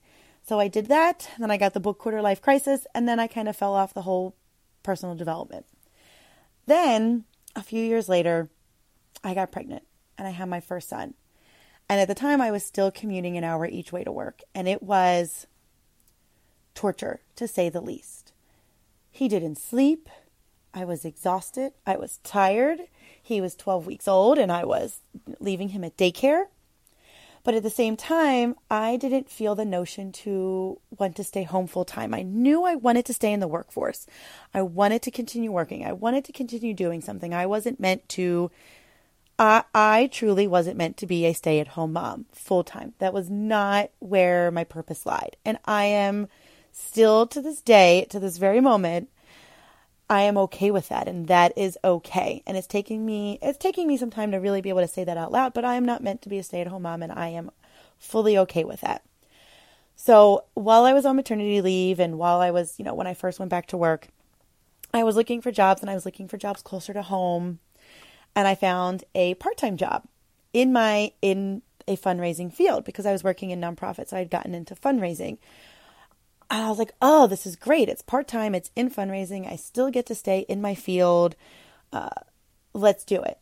So 0.47 0.59
I 0.59 0.69
did 0.69 0.87
that. 0.87 1.31
Then 1.39 1.51
I 1.51 1.57
got 1.57 1.75
the 1.75 1.81
book 1.81 1.99
Quarter 1.99 2.23
Life 2.23 2.43
Crisis. 2.43 2.87
And 2.95 3.09
then 3.09 3.21
I 3.21 3.29
kind 3.29 3.49
of 3.49 3.57
fell 3.57 3.75
off 3.75 3.95
the 3.95 4.03
whole 4.03 4.35
personal 4.83 5.15
development. 5.15 5.67
Then 6.67 7.25
a 7.55 7.63
few 7.63 7.83
years 7.83 8.09
later, 8.09 8.49
I 9.23 9.35
got 9.35 9.53
pregnant 9.53 9.85
and 10.19 10.27
I 10.27 10.31
had 10.31 10.49
my 10.49 10.61
first 10.61 10.89
son. 10.89 11.15
And 11.89 12.01
at 12.01 12.09
the 12.09 12.15
time, 12.15 12.41
I 12.41 12.51
was 12.51 12.65
still 12.65 12.91
commuting 12.91 13.37
an 13.37 13.45
hour 13.45 13.67
each 13.67 13.93
way 13.93 14.05
to 14.05 14.13
work, 14.13 14.41
and 14.55 14.67
it 14.67 14.83
was 14.83 15.47
torture, 16.75 17.21
to 17.37 17.47
say 17.47 17.69
the 17.69 17.83
least. 17.83 18.33
He 19.11 19.29
didn't 19.29 19.59
sleep. 19.59 20.09
I 20.73 20.85
was 20.85 21.05
exhausted. 21.05 21.73
I 21.87 21.97
was 21.97 22.19
tired. 22.25 22.81
He 23.23 23.41
was 23.41 23.55
12 23.55 23.87
weeks 23.87 24.09
old, 24.09 24.39
and 24.39 24.51
I 24.51 24.65
was 24.65 25.01
leaving 25.39 25.69
him 25.69 25.85
at 25.85 25.97
daycare. 25.97 26.47
But 27.45 27.55
at 27.55 27.63
the 27.63 27.71
same 27.71 27.97
time, 27.97 28.57
I 28.71 28.97
didn't 28.97 29.31
feel 29.31 29.55
the 29.55 29.67
notion 29.67 30.13
to 30.13 30.81
want 30.99 31.15
to 31.17 31.25
stay 31.25 31.43
home 31.43 31.67
full 31.67 31.85
time. 31.85 32.15
I 32.15 32.23
knew 32.23 32.65
I 32.65 32.75
wanted 32.75 33.05
to 33.07 33.13
stay 33.13 33.33
in 33.33 33.41
the 33.41 33.47
workforce. 33.47 34.07
I 34.55 34.63
wanted 34.63 35.03
to 35.03 35.11
continue 35.11 35.53
working. 35.53 35.85
I 35.85 35.93
wanted 35.93 36.25
to 36.25 36.33
continue 36.33 36.73
doing 36.73 37.03
something. 37.03 37.35
I 37.35 37.45
wasn't 37.47 37.79
meant 37.79 38.09
to 38.11 38.51
I, 39.39 39.65
I 39.75 40.09
truly 40.13 40.47
wasn't 40.47 40.79
meant 40.79 40.97
to 40.99 41.07
be 41.07 41.27
a 41.27 41.33
stay 41.33 41.61
at 41.61 41.69
home 41.69 41.93
mom 41.93 42.27
full 42.33 42.65
time. 42.65 42.95
That 42.99 43.13
was 43.13 43.29
not 43.29 43.91
where 43.99 44.51
my 44.51 44.65
purpose 44.65 45.05
lied. 45.05 45.37
And 45.45 45.59
I 45.65 45.85
am 45.85 46.29
still 46.73 47.27
to 47.29 47.41
this 47.41 47.61
day, 47.61 48.07
to 48.11 48.21
this 48.21 48.37
very 48.37 48.61
moment, 48.61 49.09
I 50.09 50.23
am 50.23 50.37
okay 50.37 50.71
with 50.71 50.89
that 50.89 51.09
and 51.09 51.29
that 51.29 51.57
is 51.57 51.79
okay. 51.83 52.43
And 52.47 52.57
it's 52.57 52.67
taking 52.67 53.07
me 53.07 53.39
it's 53.41 53.59
taking 53.59 53.87
me 53.87 53.97
some 53.97 54.11
time 54.11 54.33
to 54.33 54.39
really 54.39 54.61
be 54.61 54.69
able 54.69 54.81
to 54.81 54.89
say 54.89 55.05
that 55.05 55.17
out 55.17 55.33
loud, 55.33 55.55
but 55.55 55.65
I 55.65 55.75
am 55.75 55.85
not 55.85 56.03
meant 56.03 56.23
to 56.23 56.29
be 56.29 56.39
a 56.39 56.43
stay-at-home 56.43 56.83
mom 56.83 57.03
and 57.03 57.13
I 57.13 57.29
am 57.29 57.51
fully 57.99 58.37
okay 58.39 58.65
with 58.65 58.81
that. 58.83 59.03
So, 59.97 60.45
while 60.55 60.85
I 60.85 60.93
was 60.93 61.07
on 61.07 61.17
maternity 61.17 61.61
leave 61.61 62.01
and 62.01 62.19
while 62.19 62.41
I 62.41 62.51
was, 62.51 62.75
you 62.79 62.85
know, 62.85 62.95
when 62.95 63.07
I 63.07 63.15
first 63.15 63.39
went 63.39 63.51
back 63.51 63.67
to 63.69 63.77
work, 63.77 64.09
I 64.93 65.05
was 65.05 65.17
looking 65.17 65.41
for 65.41 65.53
jobs 65.53 65.81
and 65.81 65.91
I 65.91 65.95
was 65.95 66.05
looking 66.05 66.29
for 66.29 66.37
jobs 66.37 66.63
closer 66.63 66.93
to 66.93 67.03
home 67.03 67.61
and 68.37 68.49
I 68.49 68.55
found 68.55 69.05
a 69.15 69.35
part-time 69.35 69.77
job 69.77 70.05
in 70.53 70.73
my 70.73 71.13
in 71.23 71.63
a 71.87 71.97
fundraising 71.97 72.53
field 72.53 72.85
because 72.85 73.07
I 73.07 73.13
was 73.13 73.25
working 73.25 73.51
in 73.51 73.61
nonprofits. 73.61 74.09
So 74.09 74.17
I 74.17 74.21
had 74.21 74.31
gotten 74.31 74.55
into 74.55 74.75
fundraising. 74.75 75.39
I 76.51 76.69
was 76.69 76.79
like, 76.79 76.93
oh, 77.01 77.27
this 77.27 77.47
is 77.47 77.57
great. 77.57 77.89
It's 77.89 78.03
part 78.03 78.29
time, 78.29 78.55
it's 78.55 78.71
in 78.77 78.91
fundraising. 78.91 79.51
I 79.51 79.57
still 79.57 79.91
get 79.91 80.07
to 80.07 80.15
stay 80.15 80.41
in 80.49 80.61
my 80.61 80.75
field. 80.75 81.37
Uh, 81.93 82.11
let's 82.73 83.05
do 83.05 83.23
it. 83.23 83.39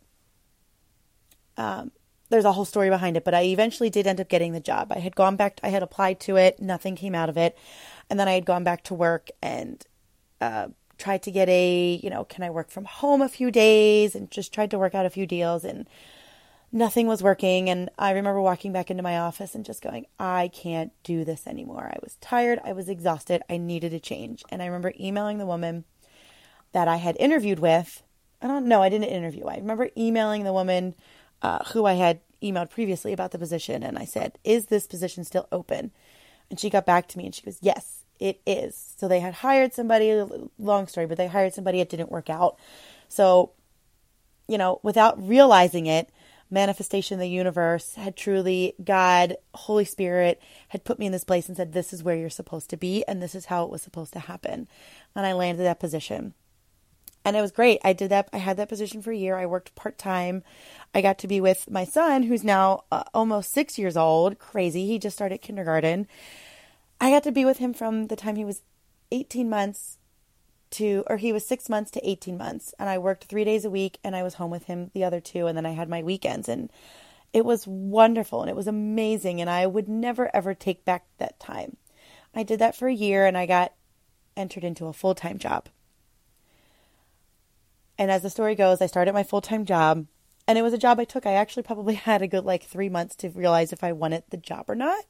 Um, 1.57 1.93
there's 2.31 2.45
a 2.45 2.53
whole 2.53 2.65
story 2.65 2.89
behind 2.89 3.17
it, 3.17 3.25
but 3.25 3.35
I 3.35 3.43
eventually 3.43 3.91
did 3.91 4.07
end 4.07 4.21
up 4.21 4.29
getting 4.29 4.53
the 4.53 4.61
job. 4.61 4.91
I 4.91 4.99
had 4.99 5.15
gone 5.15 5.37
back, 5.37 5.61
I 5.63 5.69
had 5.69 5.83
applied 5.83 6.19
to 6.21 6.37
it, 6.37 6.61
nothing 6.61 6.97
came 6.97 7.15
out 7.15 7.29
of 7.29 7.37
it. 7.37 7.59
And 8.09 8.19
then 8.19 8.29
I 8.29 8.33
had 8.33 8.47
gone 8.47 8.65
back 8.65 8.85
to 8.85 8.95
work 8.95 9.29
and 9.43 9.85
uh, 10.41 10.69
tried 10.99 11.23
to 11.25 11.31
get 11.31 11.49
a, 11.49 12.01
you 12.03 12.09
know, 12.09 12.25
can 12.25 12.43
I 12.43 12.51
work 12.51 12.71
from 12.71 12.85
home 12.87 13.21
a 13.21 13.29
few 13.29 13.51
days 13.51 14.15
and 14.15 14.31
just 14.31 14.53
tried 14.53 14.71
to 14.71 14.79
work 14.79 14.95
out 14.95 15.07
a 15.07 15.11
few 15.11 15.27
deals 15.27 15.65
and 15.65 15.87
nothing 16.73 17.07
was 17.07 17.23
working. 17.23 17.69
And 17.69 17.91
I 17.99 18.13
remember 18.13 18.41
walking 18.41 18.73
back 18.73 18.91
into 18.91 19.03
my 19.03 19.19
office 19.19 19.55
and 19.55 19.65
just 19.65 19.83
going, 19.83 20.07
I 20.19 20.51
can't 20.53 20.93
do 21.05 21.25
this 21.25 21.47
anymore. 21.47 21.91
I 21.93 21.99
was 22.03 22.17
tired. 22.21 22.59
I 22.65 22.73
was 22.73 22.89
exhausted. 22.89 23.43
I 23.49 23.59
needed 23.59 23.93
a 23.93 24.01
change. 24.01 24.43
And 24.49 24.63
I 24.63 24.67
remember 24.67 24.93
emailing 24.99 25.39
the 25.39 25.47
woman 25.47 25.85
that 26.73 26.89
I 26.89 26.97
had 26.97 27.17
interviewed 27.21 27.59
with. 27.59 28.03
I 28.41 28.49
don't 28.49 28.67
know, 28.67 28.83
I 28.83 28.89
didn't 28.89 29.09
interview. 29.09 29.45
I 29.45 29.57
remember 29.57 29.91
emailing 29.97 30.43
the 30.43 30.53
woman 30.53 30.97
uh, 31.43 31.63
who 31.67 31.85
I 31.85 31.93
had 31.93 32.21
emailed 32.43 32.71
previously 32.71 33.13
about 33.13 33.31
the 33.31 33.39
position. 33.39 33.85
And 33.85 33.97
I 33.97 34.05
said, 34.05 34.39
Is 34.43 34.67
this 34.67 34.89
position 34.89 35.23
still 35.23 35.47
open? 35.53 35.93
And 36.51 36.59
she 36.59 36.69
got 36.69 36.85
back 36.85 37.07
to 37.09 37.19
me 37.19 37.27
and 37.27 37.35
she 37.35 37.43
goes, 37.43 37.59
Yes 37.61 38.03
it 38.23 38.41
is. 38.47 38.95
So 38.99 39.09
they 39.09 39.19
had 39.19 39.35
hired 39.35 39.75
somebody, 39.75 40.25
long 40.57 40.87
story, 40.87 41.07
but 41.07 41.19
they 41.19 41.27
hired 41.27 41.55
somebody, 41.55 41.81
it 41.81 41.89
didn't 41.89 42.13
work 42.13 42.31
out. 42.31 42.57
So, 43.09 43.51
you 44.47 44.57
know, 44.57 44.79
without 44.85 45.21
realizing 45.21 45.87
it, 45.87 46.09
manifestation 46.53 47.15
of 47.15 47.21
the 47.21 47.29
universe 47.29 47.95
had 47.95 48.15
truly, 48.15 48.75
God, 48.85 49.37
Holy 49.55 49.85
Spirit 49.85 50.41
had 50.69 50.85
put 50.85 50.99
me 50.99 51.07
in 51.07 51.13
this 51.13 51.25
place 51.25 51.49
and 51.49 51.57
said, 51.57 51.73
This 51.73 51.93
is 51.93 52.03
where 52.03 52.15
you're 52.15 52.31
supposed 52.31 52.71
to 52.71 52.77
be, 52.77 53.05
and 53.09 53.23
this 53.23 53.35
is 53.35 53.47
how 53.47 53.65
it 53.65 53.71
was 53.71 53.83
supposed 53.83 54.13
to 54.13 54.21
happen. 54.21 54.69
And 55.17 55.27
I 55.27 55.33
landed 55.33 55.65
that 55.65 55.81
position. 55.81 56.35
And 57.25 57.37
it 57.37 57.41
was 57.41 57.53
great. 57.53 57.81
I 57.85 57.93
did 57.93 58.11
that. 58.11 58.29
I 58.33 58.39
had 58.39 58.57
that 58.57 58.69
position 58.69 59.01
for 59.01 59.13
a 59.13 59.17
year. 59.17 59.37
I 59.37 59.47
worked 59.47 59.75
part 59.75 59.97
time. 59.97 60.43
I 60.95 61.01
got 61.01 61.19
to 61.19 61.29
be 61.29 61.41
with 61.41 61.71
my 61.71 61.85
son, 61.85 62.25
who's 62.25 62.45
now 62.45 62.85
uh, 62.91 63.05
almost 63.15 63.53
six 63.53 63.79
years 63.79 63.97
old. 63.97 64.39
Crazy. 64.39 64.87
He 64.87 64.99
just 64.99 65.17
started 65.17 65.39
kindergarten. 65.39 66.09
I 67.01 67.11
got 67.11 67.23
to 67.25 67.33
be 67.33 67.45
with 67.45 67.59
him 67.59 67.73
from 67.73 68.09
the 68.09 68.17
time 68.17 68.37
he 68.37 68.45
was 68.45 68.63
18 69.13 69.49
months 69.49 69.99
to, 70.73 71.05
or 71.07 71.17
he 71.17 71.33
was 71.33 71.47
six 71.47 71.69
months 71.69 71.91
to 71.93 72.09
18 72.09 72.37
months. 72.37 72.75
And 72.79 72.89
I 72.89 72.99
worked 72.99 73.25
three 73.25 73.45
days 73.45 73.65
a 73.65 73.71
week 73.71 73.99
and 74.03 74.17
I 74.17 74.23
was 74.23 74.35
home 74.35 74.51
with 74.51 74.65
him 74.65 74.91
the 74.95 75.05
other 75.05 75.21
two. 75.21 75.47
And 75.47 75.57
then 75.57 75.67
I 75.67 75.71
had 75.71 75.89
my 75.89 76.03
weekends. 76.03 76.49
And 76.49 76.71
it 77.33 77.45
was 77.45 77.67
wonderful 77.67 78.41
and 78.41 78.51
it 78.51 78.57
was 78.57 78.67
amazing. 78.67 79.41
And 79.41 79.49
I 79.49 79.67
would 79.67 79.89
never, 79.89 80.35
ever 80.35 80.55
take 80.55 80.85
back 80.85 81.07
that 81.19 81.39
time. 81.41 81.77
I 82.35 82.43
did 82.43 82.59
that 82.59 82.77
for 82.77 82.89
a 82.89 82.95
year 82.95 83.27
and 83.27 83.37
I 83.37 83.47
got 83.47 83.73
entered 84.37 84.65
into 84.65 84.87
a 84.87 84.93
full 84.93 85.15
time 85.15 85.39
job. 85.39 85.69
And 87.99 88.11
as 88.11 88.23
the 88.23 88.31
story 88.31 88.55
goes, 88.55 88.81
I 88.81 88.87
started 88.87 89.13
my 89.13 89.23
full 89.23 89.41
time 89.41 89.65
job 89.65 90.07
and 90.47 90.59
it 90.59 90.63
was 90.63 90.73
a 90.73 90.79
job 90.79 90.99
I 90.99 91.05
took. 91.05 91.27
I 91.27 91.35
actually 91.35 91.63
probably 91.63 91.95
had 92.09 92.23
a 92.23 92.29
good 92.29 92.45
like 92.45 92.65
three 92.65 92.89
months 92.89 93.17
to 93.17 93.31
realize 93.31 93.73
if 93.73 93.85
I 93.85 93.93
wanted 93.93 94.25
the 94.31 94.37
job 94.37 94.67
or 94.69 94.75
not. 94.75 95.05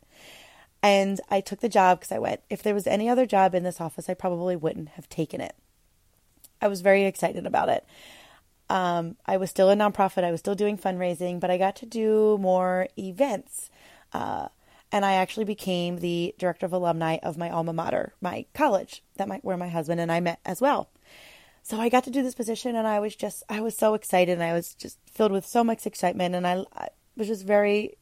And 0.83 1.21
I 1.31 1.41
took 1.41 1.61
the 1.61 1.69
job 1.69 2.01
because 2.01 2.13
I 2.13 2.19
went, 2.19 2.41
if 2.51 2.63
there 2.63 2.75
was 2.75 2.87
any 2.87 3.09
other 3.09 3.25
job 3.25 3.55
in 3.55 3.63
this 3.63 3.81
office, 3.81 4.09
I 4.09 4.15
probably 4.15 4.57
wouldn't 4.57 4.91
have 4.91 5.09
taken 5.09 5.41
it. 5.41 5.55
I 6.61 6.69
was 6.69 6.81
very 6.81 7.05
excited 7.05 7.47
about 7.47 7.69
it. 7.69 7.87
Um, 8.69 9.17
I 9.27 9.37
was 9.37 9.51
still 9.51 9.71
a 9.71 9.77
nonprofit, 9.77 10.25
I 10.25 10.31
was 10.31 10.41
still 10.41 10.55
doing 10.55 10.79
fundraising, 10.79 11.39
but 11.39 11.51
I 11.51 11.59
got 11.59 11.77
to 11.77 11.87
do 11.87 12.39
more 12.39 12.89
events. 12.99 13.71
Uh, 14.13 14.49
and 14.91 15.05
I 15.05 15.15
actually 15.15 15.45
became 15.45 15.99
the 15.99 16.35
director 16.39 16.67
of 16.67 16.73
alumni 16.73 17.19
of 17.23 17.39
my 17.39 17.51
alma 17.51 17.73
mater, 17.73 18.15
my 18.21 18.47
college, 18.55 19.03
that 19.17 19.29
my, 19.29 19.39
where 19.43 19.57
my 19.57 19.69
husband 19.69 20.01
and 20.01 20.11
I 20.11 20.21
met 20.21 20.41
as 20.45 20.61
well. 20.61 20.91
So 21.63 21.79
I 21.79 21.89
got 21.89 22.05
to 22.05 22.11
do 22.11 22.23
this 22.23 22.35
position, 22.35 22.75
and 22.75 22.87
I 22.87 22.99
was 22.99 23.15
just, 23.15 23.43
I 23.49 23.61
was 23.61 23.77
so 23.77 23.95
excited, 23.95 24.33
and 24.33 24.43
I 24.43 24.53
was 24.53 24.75
just 24.75 24.99
filled 25.11 25.33
with 25.33 25.47
so 25.47 25.63
much 25.63 25.87
excitement, 25.87 26.35
and 26.35 26.47
I, 26.47 26.65
I 26.75 26.89
was 27.17 27.29
just 27.29 27.47
very 27.47 27.97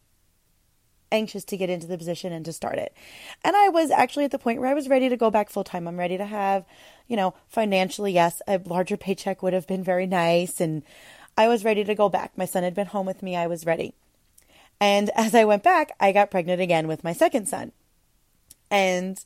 anxious 1.13 1.45
to 1.45 1.57
get 1.57 1.71
into 1.71 1.87
the 1.87 1.99
position 1.99 2.33
and 2.33 2.45
to 2.45 2.53
start 2.53 2.79
it. 2.79 2.95
And 3.45 3.57
I 3.57 3.69
was 3.69 3.91
actually 3.91 4.25
at 4.25 4.31
the 4.31 4.39
point 4.39 4.61
where 4.61 4.71
I 4.71 4.75
was 4.75 4.89
ready 4.89 5.09
to 5.09 5.17
go 5.17 5.31
back 5.31 5.51
full 5.51 5.65
time. 5.65 5.87
I'm 5.87 5.99
ready 5.99 6.17
to 6.19 6.25
have, 6.25 6.65
you 7.09 7.17
know, 7.17 7.35
financially, 7.49 8.13
yes, 8.13 8.43
a 8.47 8.61
larger 8.65 8.97
paycheck 8.97 9.43
would 9.43 9.53
have 9.53 9.67
been 9.67 9.85
very 9.85 10.07
nice. 10.07 10.61
And 10.61 10.83
I 11.37 11.49
was 11.49 11.65
ready 11.65 11.85
to 11.85 11.95
go 11.95 12.09
back. 12.09 12.37
My 12.37 12.45
son 12.45 12.63
had 12.63 12.75
been 12.75 12.87
home 12.87 13.07
with 13.07 13.23
me. 13.23 13.37
I 13.37 13.47
was 13.47 13.67
ready. 13.67 13.95
And 14.81 15.11
as 15.15 15.35
I 15.35 15.45
went 15.45 15.63
back, 15.63 15.93
I 16.01 16.13
got 16.13 16.31
pregnant 16.31 16.61
again 16.61 16.89
with 16.89 17.05
my 17.05 17.13
second 17.13 17.47
son. 17.47 17.73
And 18.71 19.23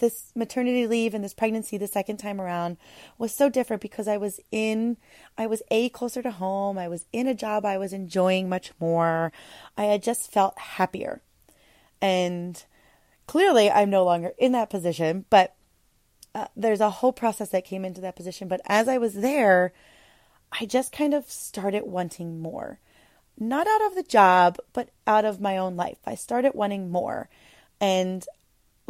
this 0.00 0.32
maternity 0.34 0.86
leave 0.86 1.14
and 1.14 1.22
this 1.22 1.34
pregnancy 1.34 1.78
the 1.78 1.86
second 1.86 2.16
time 2.16 2.40
around 2.40 2.76
was 3.16 3.34
so 3.34 3.48
different 3.48 3.80
because 3.80 4.08
I 4.08 4.16
was 4.16 4.40
in, 4.50 4.96
I 5.38 5.46
was 5.46 5.62
A, 5.70 5.88
closer 5.90 6.22
to 6.22 6.30
home. 6.30 6.76
I 6.76 6.88
was 6.88 7.06
in 7.12 7.26
a 7.26 7.34
job 7.34 7.64
I 7.64 7.78
was 7.78 7.92
enjoying 7.92 8.48
much 8.48 8.72
more. 8.80 9.32
I 9.76 9.84
had 9.84 10.02
just 10.02 10.32
felt 10.32 10.58
happier. 10.58 11.22
And 12.02 12.62
clearly, 13.26 13.70
I'm 13.70 13.90
no 13.90 14.04
longer 14.04 14.32
in 14.38 14.52
that 14.52 14.70
position, 14.70 15.26
but 15.30 15.54
uh, 16.34 16.46
there's 16.56 16.80
a 16.80 16.90
whole 16.90 17.12
process 17.12 17.50
that 17.50 17.64
came 17.64 17.84
into 17.84 18.00
that 18.00 18.16
position. 18.16 18.48
But 18.48 18.60
as 18.66 18.88
I 18.88 18.98
was 18.98 19.14
there, 19.14 19.72
I 20.58 20.66
just 20.66 20.92
kind 20.92 21.14
of 21.14 21.30
started 21.30 21.84
wanting 21.84 22.40
more. 22.40 22.78
Not 23.38 23.66
out 23.66 23.86
of 23.86 23.94
the 23.94 24.02
job, 24.02 24.58
but 24.72 24.90
out 25.06 25.24
of 25.24 25.40
my 25.40 25.56
own 25.56 25.76
life. 25.76 25.98
I 26.06 26.14
started 26.14 26.52
wanting 26.54 26.90
more. 26.90 27.28
And 27.80 28.24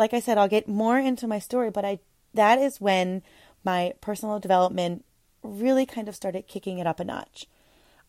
like 0.00 0.14
I 0.14 0.20
said, 0.20 0.38
I'll 0.38 0.48
get 0.48 0.66
more 0.66 0.98
into 0.98 1.28
my 1.28 1.38
story, 1.38 1.70
but 1.70 1.84
I 1.84 2.00
that 2.32 2.58
is 2.58 2.80
when 2.80 3.22
my 3.62 3.92
personal 4.00 4.40
development 4.40 5.04
really 5.42 5.84
kind 5.84 6.08
of 6.08 6.16
started 6.16 6.48
kicking 6.48 6.78
it 6.78 6.86
up 6.86 7.00
a 7.00 7.04
notch. 7.04 7.46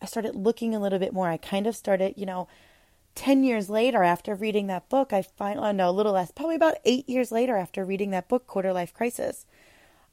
I 0.00 0.06
started 0.06 0.34
looking 0.34 0.74
a 0.74 0.80
little 0.80 0.98
bit 0.98 1.12
more. 1.12 1.28
I 1.28 1.36
kind 1.36 1.66
of 1.66 1.76
started, 1.76 2.14
you 2.16 2.26
know, 2.26 2.48
10 3.14 3.44
years 3.44 3.68
later 3.68 4.02
after 4.02 4.34
reading 4.34 4.68
that 4.68 4.88
book, 4.88 5.12
I 5.12 5.22
finally, 5.22 5.68
oh 5.68 5.72
no, 5.72 5.90
a 5.90 5.92
little 5.92 6.12
less, 6.12 6.30
probably 6.32 6.56
about 6.56 6.78
eight 6.84 7.08
years 7.08 7.30
later 7.30 7.56
after 7.56 7.84
reading 7.84 8.10
that 8.10 8.28
book, 8.28 8.46
Quarter 8.46 8.72
Life 8.72 8.94
Crisis, 8.94 9.44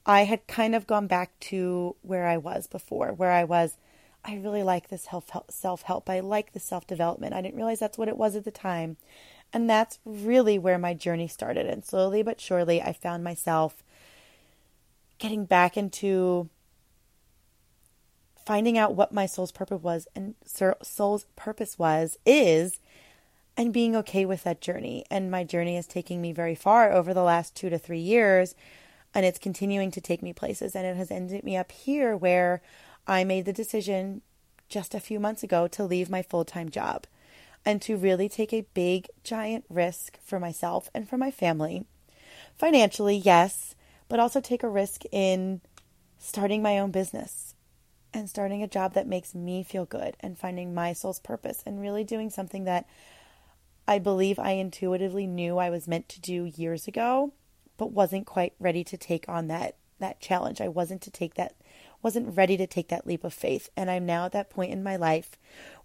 I 0.06 0.26
had 0.26 0.48
kind 0.48 0.76
of 0.76 0.86
gone 0.86 1.08
back 1.08 1.32
to 1.42 1.96
where 2.02 2.28
I 2.28 2.38
was 2.38 2.68
before, 2.68 3.14
where 3.14 3.32
I 3.32 3.46
was, 3.46 3.78
I 4.26 4.36
really 4.36 4.64
like 4.64 4.90
this 4.90 5.08
self 5.50 5.82
help. 5.84 6.10
I 6.10 6.20
like 6.20 6.52
the 6.52 6.60
self 6.60 6.86
development. 6.86 7.34
I 7.34 7.42
didn't 7.42 7.56
realize 7.56 7.80
that's 7.80 7.98
what 7.98 8.10
it 8.10 8.18
was 8.18 8.36
at 8.36 8.44
the 8.44 8.52
time. 8.52 8.98
And 9.52 9.70
that's 9.70 10.00
really 10.06 10.60
where 10.60 10.78
my 10.78 10.94
journey 10.94 11.28
started. 11.28 11.66
And 11.66 11.84
slowly 11.84 12.22
but 12.22 12.40
surely, 12.40 12.82
I 12.82 12.94
found 12.94 13.24
myself 13.24 13.84
getting 15.18 15.46
back 15.46 15.76
into 15.76 16.50
finding 18.46 18.78
out 18.78 18.96
what 18.96 19.12
my 19.12 19.26
soul's 19.26 19.52
purpose 19.52 19.82
was 19.84 20.08
and 20.16 20.34
soul's 20.82 21.26
purpose 21.36 21.78
was 21.78 22.18
is 22.26 22.80
and 23.56 23.74
being 23.74 23.96
okay 23.96 24.26
with 24.26 24.44
that 24.44 24.62
journey. 24.62 25.06
And 25.12 25.30
my 25.30 25.44
journey 25.44 25.78
is 25.78 25.86
taking 25.86 26.22
me 26.22 26.32
very 26.32 26.56
far 26.56 26.92
over 26.92 27.14
the 27.14 27.22
last 27.22 27.56
2 27.56 27.70
to 27.70 27.78
3 27.78 28.00
years 28.00 28.56
and 29.14 29.26
it's 29.26 29.38
continuing 29.38 29.92
to 29.92 30.02
take 30.02 30.24
me 30.24 30.34
places. 30.34 30.76
And 30.76 30.86
it 30.86 30.96
has 30.96 31.12
ended 31.12 31.44
me 31.44 31.58
up 31.58 31.72
here 31.72 32.16
where 32.16 32.62
I 33.06 33.24
made 33.24 33.46
the 33.46 33.54
decision 33.54 34.22
just 34.68 34.96
a 34.96 35.00
few 35.00 35.20
months 35.20 35.44
ago 35.44 35.68
to 35.68 35.84
leave 35.84 36.10
my 36.10 36.22
full-time 36.22 36.70
job 36.70 37.06
and 37.70 37.84
to 37.84 37.96
really 37.96 38.28
take 38.28 38.52
a 38.52 38.66
big, 38.74 39.08
giant 39.24 39.64
risk 39.70 40.18
for 40.24 40.40
myself 40.40 40.90
and 40.92 41.08
for 41.08 41.20
my 41.20 41.30
family. 41.30 41.86
Financially, 42.58 43.16
yes, 43.16 43.76
but 44.08 44.20
also 44.20 44.42
take 44.42 44.64
a 44.64 44.68
risk 44.68 45.04
in 45.12 45.62
starting 46.18 46.64
my 46.64 46.80
own 46.80 46.90
business 46.90 47.54
and 48.12 48.28
starting 48.28 48.64
a 48.64 48.68
job 48.68 48.96
that 48.96 49.06
makes 49.06 49.36
me 49.36 49.62
feel 49.62 49.86
good 49.86 50.18
and 50.20 50.36
finding 50.36 50.74
my 50.74 50.94
soul's 50.94 51.20
purpose 51.20 51.62
and 51.64 51.80
really 51.80 52.04
doing 52.04 52.32
something 52.32 52.64
that 52.64 52.88
I 53.88 54.00
believe 54.00 54.40
I 54.40 54.54
intuitively 54.54 55.28
knew 55.28 55.60
I 55.60 55.70
was 55.70 55.88
meant 55.88 56.10
to 56.10 56.20
do 56.20 56.46
years 56.46 56.88
ago, 56.88 57.34
but 57.78 57.92
wasn't 57.92 58.26
quite 58.26 58.54
ready 58.60 58.84
to 58.86 58.98
take 58.98 59.30
on 59.30 59.48
that 59.50 59.76
that 60.00 60.20
challenge. 60.20 60.60
I 60.62 60.70
wasn't 60.70 61.02
to 61.04 61.12
take 61.12 61.36
that 61.36 61.54
wasn't 62.02 62.36
ready 62.36 62.58
to 62.58 62.66
take 62.66 62.88
that 62.88 63.06
leap 63.06 63.24
of 63.24 63.34
faith. 63.34 63.70
And 63.76 63.92
I'm 63.92 64.06
now 64.06 64.26
at 64.26 64.32
that 64.32 64.50
point 64.50 64.72
in 64.72 64.82
my 64.82 64.96
life 64.96 65.32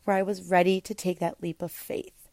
where 0.04 0.16
I 0.16 0.22
was 0.22 0.50
ready 0.50 0.80
to 0.82 0.94
take 0.94 1.18
that 1.18 1.42
leap 1.42 1.62
of 1.62 1.72
faith. 1.72 2.28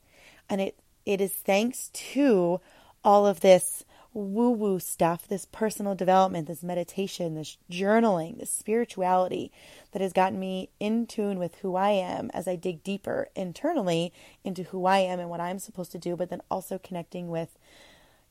And 0.50 0.62
it 0.62 0.78
it 1.06 1.22
is 1.22 1.32
thanks 1.32 1.90
to 1.94 2.62
all 3.04 3.26
of 3.26 3.40
this 3.40 3.84
woo 4.14 4.52
woo 4.52 4.80
stuff, 4.80 5.28
this 5.28 5.46
personal 5.46 5.96
development, 5.96 6.48
this 6.48 6.64
meditation, 6.64 7.36
this 7.36 7.58
journaling, 7.72 8.38
this 8.38 8.52
spirituality 8.52 9.52
that 9.92 10.02
has 10.02 10.12
gotten 10.12 10.40
me 10.40 10.70
in 10.80 11.08
tune 11.08 11.40
with 11.40 11.56
who 11.56 11.76
I 11.76 11.92
am 11.92 12.30
as 12.34 12.48
I 12.48 12.56
dig 12.56 12.84
deeper 12.84 13.30
internally 13.36 14.12
into 14.44 14.64
who 14.64 14.86
I 14.86 15.00
am 15.00 15.20
and 15.20 15.30
what 15.30 15.40
I'm 15.40 15.60
supposed 15.60 15.94
to 15.94 15.98
do, 15.98 16.16
but 16.16 16.30
then 16.30 16.42
also 16.52 16.78
connecting 16.78 17.30
with, 17.30 17.58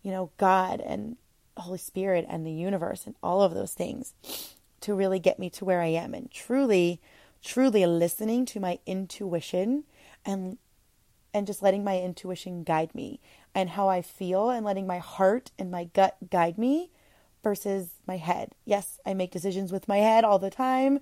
you 0.03 0.11
know, 0.11 0.31
God 0.37 0.81
and 0.81 1.17
Holy 1.57 1.79
Spirit 1.79 2.27
and 2.29 2.47
the 2.47 2.53
universe 2.53 3.07
and 3.07 3.15
all 3.23 3.43
of 3.43 3.55
those 3.55 3.73
things 3.73 4.13
to 4.83 4.95
really 4.95 5.19
get 5.19 5.39
me 5.39 5.51
to 5.51 5.65
where 5.65 5.81
I 5.81 5.87
am 5.89 6.15
and 6.15 6.31
truly 6.31 7.01
truly 7.43 7.87
listening 7.87 8.45
to 8.47 8.61
my 8.61 8.79
intuition 8.87 9.85
and 10.25 10.59
and 11.33 11.47
just 11.47 11.63
letting 11.63 11.85
my 11.85 12.01
intuition 12.01 12.65
guide 12.65 12.93
me 12.93 13.21
and 13.55 13.71
how 13.71 13.89
I 13.89 14.03
feel 14.03 14.51
and 14.51 14.67
letting 14.67 14.87
my 14.87 14.99
heart 14.99 15.53
and 15.59 15.71
my 15.71 15.85
gut 15.85 16.17
guide 16.29 16.59
me 16.59 16.91
versus 17.45 17.91
my 18.05 18.17
head. 18.17 18.51
Yes, 18.65 18.99
I 19.07 19.15
make 19.15 19.31
decisions 19.31 19.71
with 19.71 19.87
my 19.87 19.99
head 19.99 20.25
all 20.25 20.41
the 20.41 20.51
time, 20.51 20.99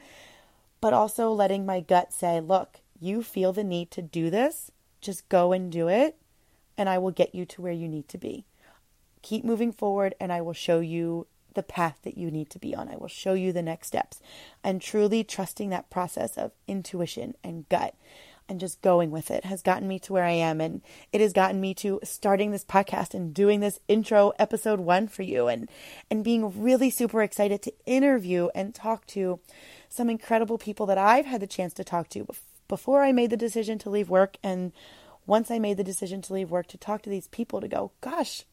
but 0.83 0.93
also 0.93 1.33
letting 1.33 1.65
my 1.65 1.81
gut 1.81 2.13
say, 2.13 2.41
"Look, 2.41 2.81
you 3.01 3.23
feel 3.23 3.53
the 3.55 3.65
need 3.65 3.91
to 3.93 4.03
do 4.03 4.29
this, 4.29 4.71
just 5.01 5.29
go 5.31 5.53
and 5.53 5.73
do 5.73 5.89
it, 5.89 6.17
and 6.77 6.89
I 6.91 6.99
will 6.99 7.11
get 7.11 7.35
you 7.35 7.47
to 7.47 7.63
where 7.63 7.73
you 7.73 7.89
need 7.89 8.09
to 8.09 8.19
be." 8.19 8.45
Keep 9.23 9.45
moving 9.45 9.73
forward 9.73 10.15
and 10.21 10.33
I 10.33 10.41
will 10.41 10.53
show 10.53 10.81
you 10.81 11.27
the 11.59 11.63
path 11.65 11.99
that 12.05 12.17
you 12.17 12.31
need 12.31 12.49
to 12.51 12.59
be 12.61 12.73
on. 12.73 12.89
I 12.89 12.95
will 12.95 13.09
show 13.09 13.33
you 13.35 13.53
the 13.53 13.63
next 13.63 13.89
steps. 13.89 14.23
And 14.63 14.81
truly 14.81 15.25
trusting 15.25 15.71
that 15.71 15.91
process 15.91 16.39
of 16.39 16.53
intuition 16.69 17.35
and 17.43 17.69
gut 17.69 17.97
and 18.49 18.61
just 18.61 18.81
going 18.81 19.11
with 19.11 19.29
it 19.29 19.45
has 19.45 19.61
gotten 19.61 19.89
me 19.89 19.99
to 19.99 20.13
where 20.13 20.25
I 20.25 20.31
am. 20.31 20.61
And 20.61 20.83
it 21.13 21.21
has 21.21 21.33
gotten 21.33 21.61
me 21.61 21.75
to 21.75 21.99
starting 22.05 22.53
this 22.53 22.65
podcast 22.65 23.13
and 23.13 23.35
doing 23.35 23.59
this 23.59 23.81
intro 23.89 24.33
episode 24.39 24.79
one 24.79 25.09
for 25.09 25.23
you 25.23 25.49
and, 25.49 25.69
and 26.09 26.23
being 26.23 26.63
really 26.63 26.91
super 26.91 27.23
excited 27.23 27.61
to 27.63 27.75
interview 27.87 28.49
and 28.55 28.73
talk 28.73 29.05
to 29.09 29.41
some 29.89 30.09
incredible 30.09 30.59
people 30.59 30.87
that 30.87 30.97
I've 30.97 31.27
had 31.27 31.41
the 31.41 31.47
chance 31.49 31.75
to 31.75 31.85
talk 31.85 32.09
to 32.11 32.25
before 32.69 33.03
I 33.03 33.11
made 33.11 33.31
the 33.31 33.37
decision 33.37 33.79
to 33.81 33.91
leave 33.91 34.09
work. 34.09 34.37
And 34.45 34.71
once 35.27 35.51
I 35.51 35.59
made 35.59 35.77
the 35.77 35.85
decision 35.85 36.23
to 36.23 36.33
leave 36.33 36.53
work, 36.53 36.69
to 36.69 36.79
talk 36.79 37.03
to 37.03 37.11
these 37.11 37.27
people 37.27 37.61
to 37.61 37.69
go, 37.69 37.91
gosh, 38.01 38.45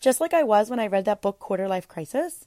just 0.00 0.20
like 0.20 0.34
I 0.34 0.42
was 0.42 0.70
when 0.70 0.80
I 0.80 0.86
read 0.86 1.04
that 1.06 1.22
book, 1.22 1.38
Quarter 1.38 1.68
Life 1.68 1.88
Crisis, 1.88 2.46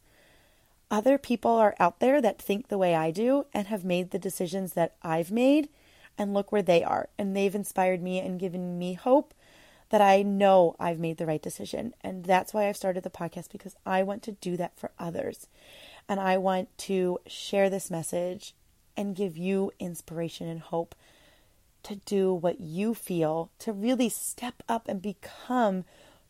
other 0.89 1.17
people 1.17 1.51
are 1.51 1.75
out 1.79 1.99
there 1.99 2.21
that 2.21 2.41
think 2.41 2.67
the 2.67 2.77
way 2.77 2.95
I 2.95 3.11
do 3.11 3.45
and 3.53 3.67
have 3.67 3.85
made 3.85 4.11
the 4.11 4.19
decisions 4.19 4.73
that 4.73 4.95
I've 5.01 5.31
made, 5.31 5.69
and 6.17 6.33
look 6.33 6.51
where 6.51 6.61
they 6.61 6.83
are. 6.83 7.09
And 7.17 7.35
they've 7.35 7.55
inspired 7.55 8.01
me 8.01 8.19
and 8.19 8.39
given 8.39 8.77
me 8.77 8.93
hope 8.93 9.33
that 9.89 10.01
I 10.01 10.21
know 10.21 10.75
I've 10.79 10.99
made 10.99 11.17
the 11.17 11.25
right 11.25 11.41
decision. 11.41 11.93
And 12.01 12.25
that's 12.25 12.53
why 12.53 12.67
I've 12.67 12.77
started 12.77 13.03
the 13.03 13.09
podcast 13.09 13.51
because 13.51 13.75
I 13.85 14.03
want 14.03 14.23
to 14.23 14.33
do 14.33 14.57
that 14.57 14.77
for 14.77 14.91
others. 14.99 15.47
And 16.07 16.19
I 16.19 16.37
want 16.37 16.75
to 16.79 17.19
share 17.27 17.69
this 17.69 17.91
message 17.91 18.53
and 18.97 19.15
give 19.15 19.37
you 19.37 19.71
inspiration 19.79 20.47
and 20.47 20.59
hope 20.59 20.95
to 21.83 21.95
do 21.95 22.33
what 22.33 22.59
you 22.59 22.93
feel, 22.93 23.49
to 23.59 23.71
really 23.71 24.09
step 24.09 24.63
up 24.69 24.87
and 24.87 25.01
become 25.01 25.83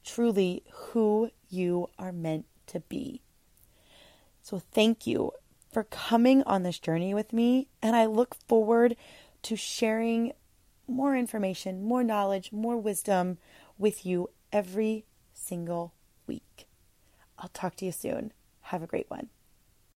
truly 0.03 0.63
who 0.71 1.31
you 1.49 1.87
are 1.97 2.11
meant 2.11 2.45
to 2.67 2.79
be. 2.81 3.21
So, 4.41 4.59
thank 4.59 5.05
you 5.05 5.31
for 5.71 5.83
coming 5.83 6.43
on 6.43 6.63
this 6.63 6.79
journey 6.79 7.13
with 7.13 7.31
me, 7.31 7.67
and 7.81 7.95
I 7.95 8.05
look 8.05 8.35
forward 8.47 8.95
to 9.43 9.55
sharing 9.55 10.33
more 10.87 11.15
information, 11.15 11.83
more 11.83 12.03
knowledge, 12.03 12.51
more 12.51 12.77
wisdom 12.77 13.37
with 13.77 14.05
you 14.05 14.29
every 14.51 15.05
single 15.33 15.93
week. 16.27 16.67
I'll 17.37 17.49
talk 17.49 17.75
to 17.77 17.85
you 17.85 17.91
soon. 17.91 18.33
Have 18.61 18.83
a 18.83 18.87
great 18.87 19.09
one. 19.09 19.29